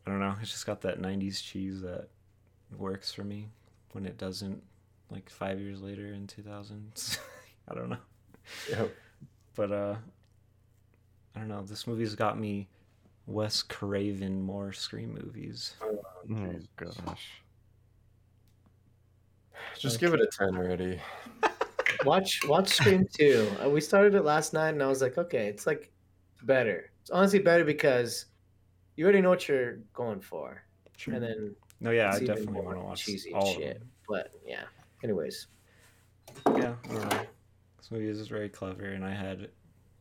[0.06, 0.36] I don't know.
[0.42, 2.08] It's just got that '90s cheese that
[2.78, 3.50] works for me
[3.92, 4.62] when it doesn't.
[5.12, 7.20] Like five years later in 2000s.
[7.68, 7.98] I don't know.
[8.70, 8.86] Yeah.
[9.56, 9.96] But uh
[11.36, 12.68] I don't know, this movie's got me
[13.28, 15.76] Wes Craven more Scream movies.
[15.82, 16.68] Oh Jeez.
[16.76, 17.42] gosh.
[19.78, 21.00] Just give it a ten already.
[22.04, 23.50] Watch watch Scream 2.
[23.64, 25.92] Uh, we started it last night and I was like, okay, it's like
[26.44, 26.92] better.
[27.02, 28.26] It's honestly better because
[28.96, 30.62] you already know what you're going for.
[31.08, 33.80] And then No, yeah, I definitely want to watch cheesy all and of shit.
[33.80, 33.90] them.
[34.08, 34.64] But yeah.
[35.04, 35.48] Anyways.
[36.48, 37.22] Yeah, I don't know.
[37.78, 39.50] This movie is very clever, and I had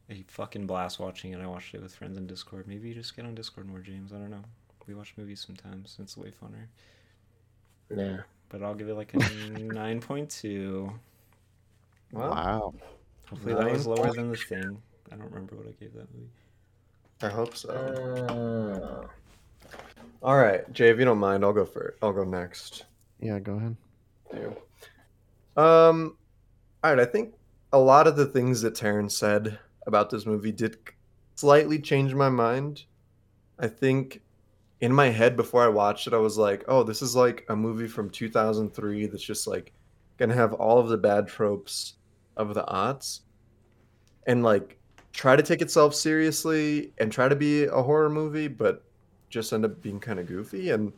[0.09, 1.41] a fucking blast watching it.
[1.41, 2.67] I watched it with friends in Discord.
[2.67, 4.13] Maybe you just get on Discord more, James.
[4.13, 4.45] I don't know.
[4.87, 5.97] We watch movies sometimes.
[6.01, 6.67] It's way funner.
[7.95, 8.19] Yeah.
[8.49, 10.93] But I'll give it like a 9.2.
[12.13, 12.31] Wow.
[12.31, 12.75] Wow.
[13.29, 14.81] Hopefully that was lower than the thing.
[15.11, 16.29] I don't remember what I gave that movie.
[17.25, 17.71] I hope so.
[17.71, 19.07] Uh,
[20.23, 21.97] All right, Jay, if you don't mind, I'll go first.
[22.03, 22.85] I'll go next.
[23.19, 23.77] Yeah, go ahead.
[24.35, 24.55] you.
[25.57, 26.19] Um,
[26.83, 27.01] all right.
[27.01, 27.33] I think
[27.73, 30.77] a lot of the things that Taryn said about this movie did
[31.37, 32.85] slightly change my mind.
[33.59, 34.21] I think
[34.81, 37.57] in my head before I watched it, I was like, "Oh, this is like a
[37.57, 39.73] movie from 2003 that's just like
[40.19, 41.95] gonna have all of the bad tropes
[42.37, 43.21] of the aughts,
[44.27, 44.79] and like
[45.15, 48.85] try to take itself seriously and try to be a horror movie, but
[49.31, 50.93] just end up being kind of goofy." And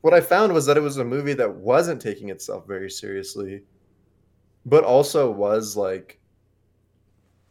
[0.00, 3.64] what I found was that it was a movie that wasn't taking itself very seriously,
[4.64, 6.20] but also was like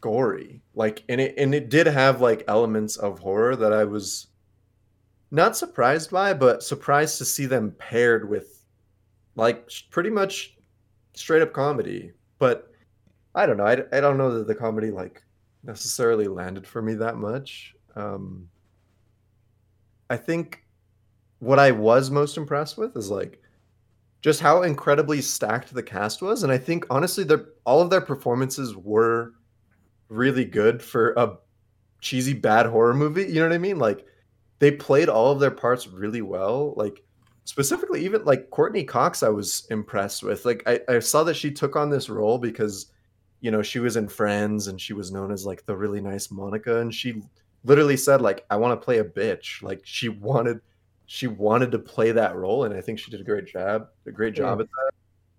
[0.00, 0.62] gory.
[0.74, 4.28] Like and it and it did have like elements of horror that I was
[5.30, 8.64] not surprised by, but surprised to see them paired with
[9.36, 10.56] like pretty much
[11.14, 12.12] straight up comedy.
[12.38, 12.69] But
[13.34, 13.66] I don't know.
[13.66, 15.22] I, I don't know that the comedy like
[15.62, 17.74] necessarily landed for me that much.
[17.96, 18.48] Um
[20.08, 20.64] I think
[21.38, 23.40] what I was most impressed with is like
[24.22, 28.00] just how incredibly stacked the cast was, and I think honestly, their all of their
[28.02, 29.32] performances were
[30.08, 31.36] really good for a
[32.00, 33.24] cheesy bad horror movie.
[33.24, 33.78] You know what I mean?
[33.78, 34.04] Like
[34.58, 36.74] they played all of their parts really well.
[36.76, 37.02] Like
[37.44, 40.44] specifically, even like Courteney Cox, I was impressed with.
[40.44, 42.86] Like I, I saw that she took on this role because
[43.40, 46.30] you know she was in Friends and she was known as like the really nice
[46.30, 47.22] Monica, and she
[47.64, 49.62] literally said like I want to play a bitch.
[49.62, 50.60] Like she wanted
[51.06, 53.88] she wanted to play that role, and I think she did a great job.
[54.06, 54.92] A great job at that.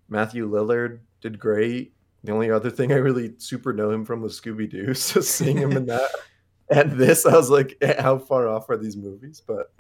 [0.10, 1.94] Matthew Lillard did great.
[2.24, 5.58] The only other thing I really super know him from was Scooby Doo, so seeing
[5.58, 6.10] him in that
[6.72, 9.42] and this, I was like, "Eh, how far off are these movies?
[9.46, 9.72] But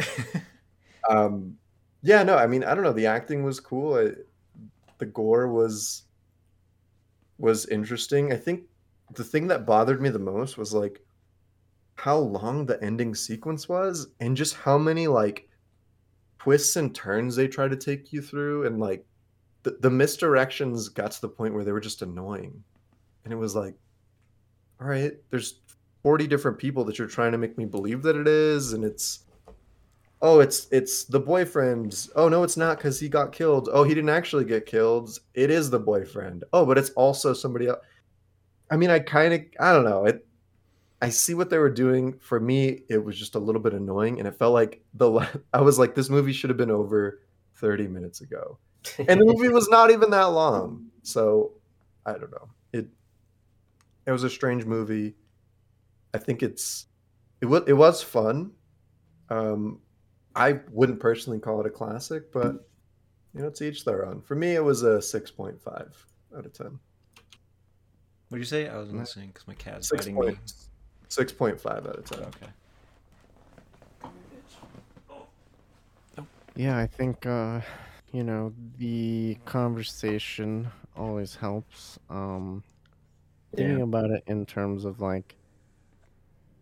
[1.09, 1.57] um,
[2.03, 2.91] yeah, no, I mean, I don't know.
[2.91, 3.95] The acting was cool.
[3.95, 4.11] I,
[4.97, 6.03] the gore was
[7.42, 8.32] was interesting.
[8.32, 8.64] I think
[9.16, 11.02] the thing that bothered me the most was like
[11.96, 15.48] how long the ending sequence was and just how many like
[16.39, 19.06] twists and turns they try to take you through and like
[19.64, 22.64] the, the misdirections got to the point where they were just annoying
[23.24, 23.76] and it was like
[24.80, 25.60] all right there's
[26.02, 29.26] 40 different people that you're trying to make me believe that it is and it's
[30.22, 33.93] oh it's it's the boyfriend oh no it's not because he got killed oh he
[33.93, 37.80] didn't actually get killed it is the boyfriend oh but it's also somebody else
[38.69, 40.26] i mean i kind of i don't know it
[41.01, 44.19] i see what they were doing for me it was just a little bit annoying
[44.19, 47.22] and it felt like the i was like this movie should have been over
[47.55, 48.57] 30 minutes ago
[48.97, 50.88] and the movie was not even that long.
[51.03, 51.53] So
[52.05, 52.49] I don't know.
[52.74, 52.88] It
[54.05, 55.15] it was a strange movie.
[56.13, 56.88] I think it's
[57.41, 58.51] it was it was fun.
[59.30, 59.80] Um,
[60.36, 62.54] I wouldn't personally call it a classic, but
[63.34, 64.22] you know, it's each their own.
[64.22, 65.94] For me, it was a six point five
[66.38, 66.80] out of ten.
[68.30, 68.68] What did you say?
[68.70, 70.22] I wasn't listening because my cat's Six biting me.
[70.28, 70.54] point
[71.10, 72.20] six point five out of ten.
[72.20, 72.48] Okay.
[76.56, 77.62] Yeah, I think uh,
[78.12, 81.98] you know the conversation always helps.
[82.10, 82.64] Um,
[83.56, 83.84] thinking Yeah.
[83.84, 85.36] about it in terms of like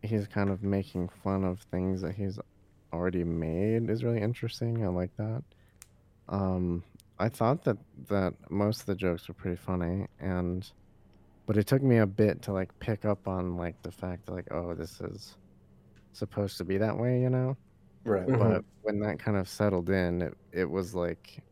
[0.01, 2.39] he's kind of making fun of things that he's
[2.93, 4.83] already made is really interesting.
[4.85, 5.43] I like that.
[6.27, 6.83] Um,
[7.17, 7.77] I thought that
[8.09, 10.69] that most of the jokes were pretty funny, and
[11.45, 14.33] but it took me a bit to like pick up on like the fact that
[14.33, 15.35] like oh this is
[16.13, 17.57] supposed to be that way, you know
[18.05, 18.27] Right.
[18.27, 18.39] Mhm.
[18.39, 21.43] but when that kind of settled in it, it was like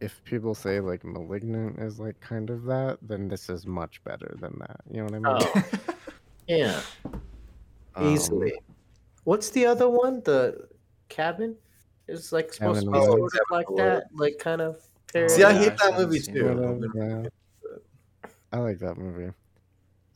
[0.00, 4.32] if people say like malignant is like kind of that then this is much better
[4.40, 5.62] than that you know what i mean Oh,
[6.46, 6.80] yeah,
[7.96, 8.52] Um, easily.
[9.24, 10.22] What's the other one?
[10.24, 10.68] The
[11.08, 11.56] cabin
[12.06, 14.82] is like supposed Cabin to be sort of like that, like kind of.
[15.28, 16.90] See, I hate that movie too.
[16.94, 17.22] yeah.
[18.52, 19.32] i like that movie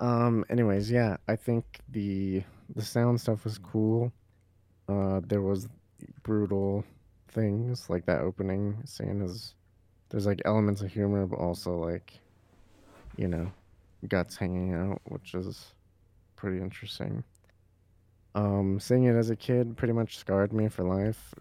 [0.00, 2.42] um anyways yeah i think the
[2.74, 4.12] the sound stuff was cool
[4.88, 5.68] uh there was
[6.22, 6.84] brutal
[7.28, 9.54] things like that opening scene is
[10.10, 12.12] there's like elements of humor but also like
[13.16, 13.50] you know
[14.08, 15.72] guts hanging out which is
[16.36, 17.22] pretty interesting
[18.34, 21.34] um seeing it as a kid pretty much scarred me for life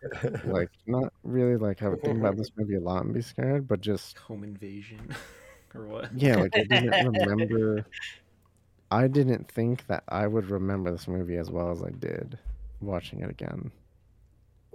[0.45, 3.67] like not really like I would think about this movie a lot and be scared
[3.67, 5.15] but just Home invasion,
[5.75, 6.11] or what?
[6.15, 7.85] yeah like I didn't remember
[8.91, 12.37] I didn't think that I would remember this movie as well as I did
[12.81, 13.71] watching it again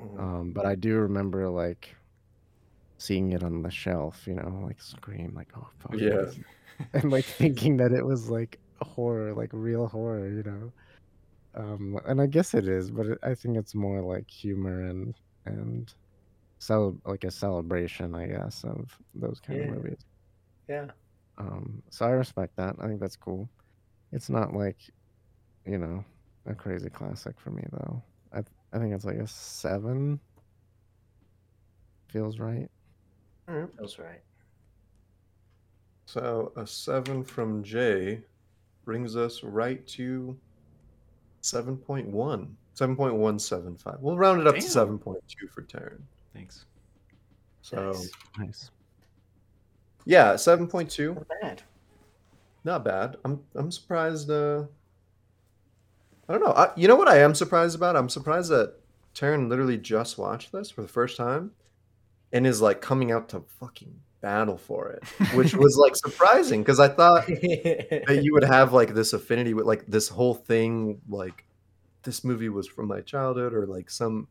[0.00, 0.20] Mhm.
[0.20, 1.94] um but I do remember like
[2.98, 6.26] seeing it on the shelf you know like scream like oh fuck Yeah.
[6.94, 10.72] and like thinking that it was like horror like real horror you know
[11.56, 15.14] um and I guess it is but it, I think it's more like humor and
[15.46, 15.92] and
[16.60, 19.66] cel- like a celebration I guess of those kind Yeah.
[19.66, 20.04] of movies
[20.68, 20.86] Yeah.
[21.38, 23.48] um so I respect that I think that's cool
[24.12, 24.78] it's not like
[25.66, 26.04] you know
[26.46, 28.02] a crazy classic for me though
[28.32, 28.40] I
[28.72, 30.20] I think it's like a seven
[32.08, 32.68] feels right
[33.48, 33.70] Alright.
[33.78, 34.22] That's right.
[36.06, 38.24] So a seven from Jay
[38.84, 40.38] brings us right to
[41.46, 42.48] 7.1.
[42.74, 44.00] 7.175.
[44.00, 44.62] We'll round it up Damn.
[44.62, 46.00] to 7.2 for Taryn.
[46.34, 46.66] Thanks.
[47.62, 48.10] So Nice.
[48.38, 48.70] nice
[50.08, 51.14] yeah, 7.2.
[51.16, 51.62] Not bad.
[52.64, 53.16] Not bad.
[53.24, 54.64] I'm I'm surprised uh
[56.28, 56.52] I don't know.
[56.52, 57.96] I, you know what I am surprised about?
[57.96, 58.74] I'm surprised that
[59.14, 61.52] Taryn literally just watched this for the first time
[62.32, 65.04] and is like coming out to fucking battle for it,
[65.34, 69.66] which was like surprising because I thought that you would have like this affinity with
[69.66, 71.44] like this whole thing like
[72.02, 74.28] this movie was from my childhood or like some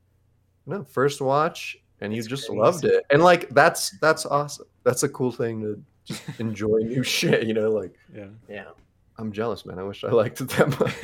[0.66, 2.60] no first watch and you It's just crazy.
[2.60, 7.04] loved it and like that's that's awesome that's a cool thing to just enjoy new
[7.04, 8.28] shit you know like Yeah.
[8.50, 8.66] yeah.
[9.18, 10.96] i'm jealous man i wish i liked it that much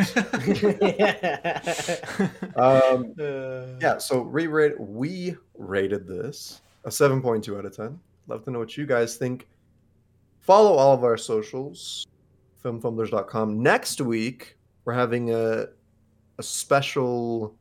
[1.00, 2.30] yeah.
[2.56, 8.52] um Uh, yeah so re-rate we rated this a 7.2 out of 10 love to
[8.52, 9.48] know what you guys think
[10.40, 12.06] follow all of our socials
[12.64, 15.66] filmfumblers.com next week we're having a
[16.38, 17.56] a special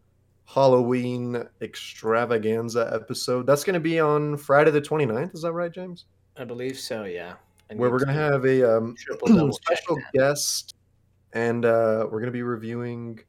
[0.46, 6.06] halloween extravaganza episode that's going to be on friday the 29th is that right james
[6.36, 7.04] I believe so.
[7.04, 7.34] Yeah.
[7.70, 10.74] I where we're going to to have a um, triple double check special guest
[11.34, 13.20] and uh we're going to be reviewing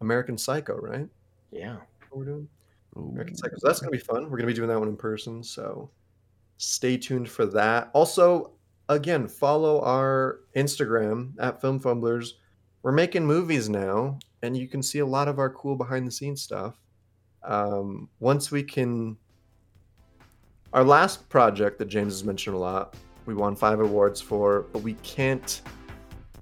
[0.00, 1.08] american psycho right
[1.50, 1.76] Yeah.
[2.10, 2.48] what we're doing
[2.96, 3.56] American Psycho.
[3.58, 4.30] So that's gonna be fun.
[4.30, 5.42] We're gonna be doing that one in person.
[5.42, 5.90] So
[6.56, 7.90] stay tuned for that.
[7.92, 8.52] Also,
[8.88, 12.32] again, follow our Instagram at Film Fumblers.
[12.82, 16.10] We're making movies now, and you can see a lot of our cool behind the
[16.10, 16.78] scenes stuff.
[17.42, 19.16] Um, once we can,
[20.72, 22.96] our last project that James has mentioned a lot,
[23.26, 25.62] we won five awards for, but we can't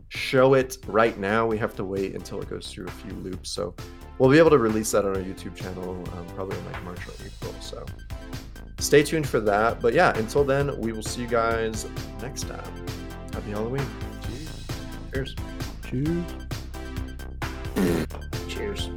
[0.08, 1.46] show it right now.
[1.46, 3.50] We have to wait until it goes through a few loops.
[3.50, 3.74] So
[4.18, 7.00] we'll be able to release that on our YouTube channel um, probably in like March
[7.08, 7.54] or April.
[7.60, 7.84] So
[8.82, 9.80] stay tuned for that.
[9.80, 11.86] But yeah, until then, we will see you guys
[12.20, 12.86] next time.
[13.32, 13.86] Happy Halloween.
[15.12, 15.34] Cheers.
[15.88, 16.24] Cheers.
[18.48, 18.90] Cheers.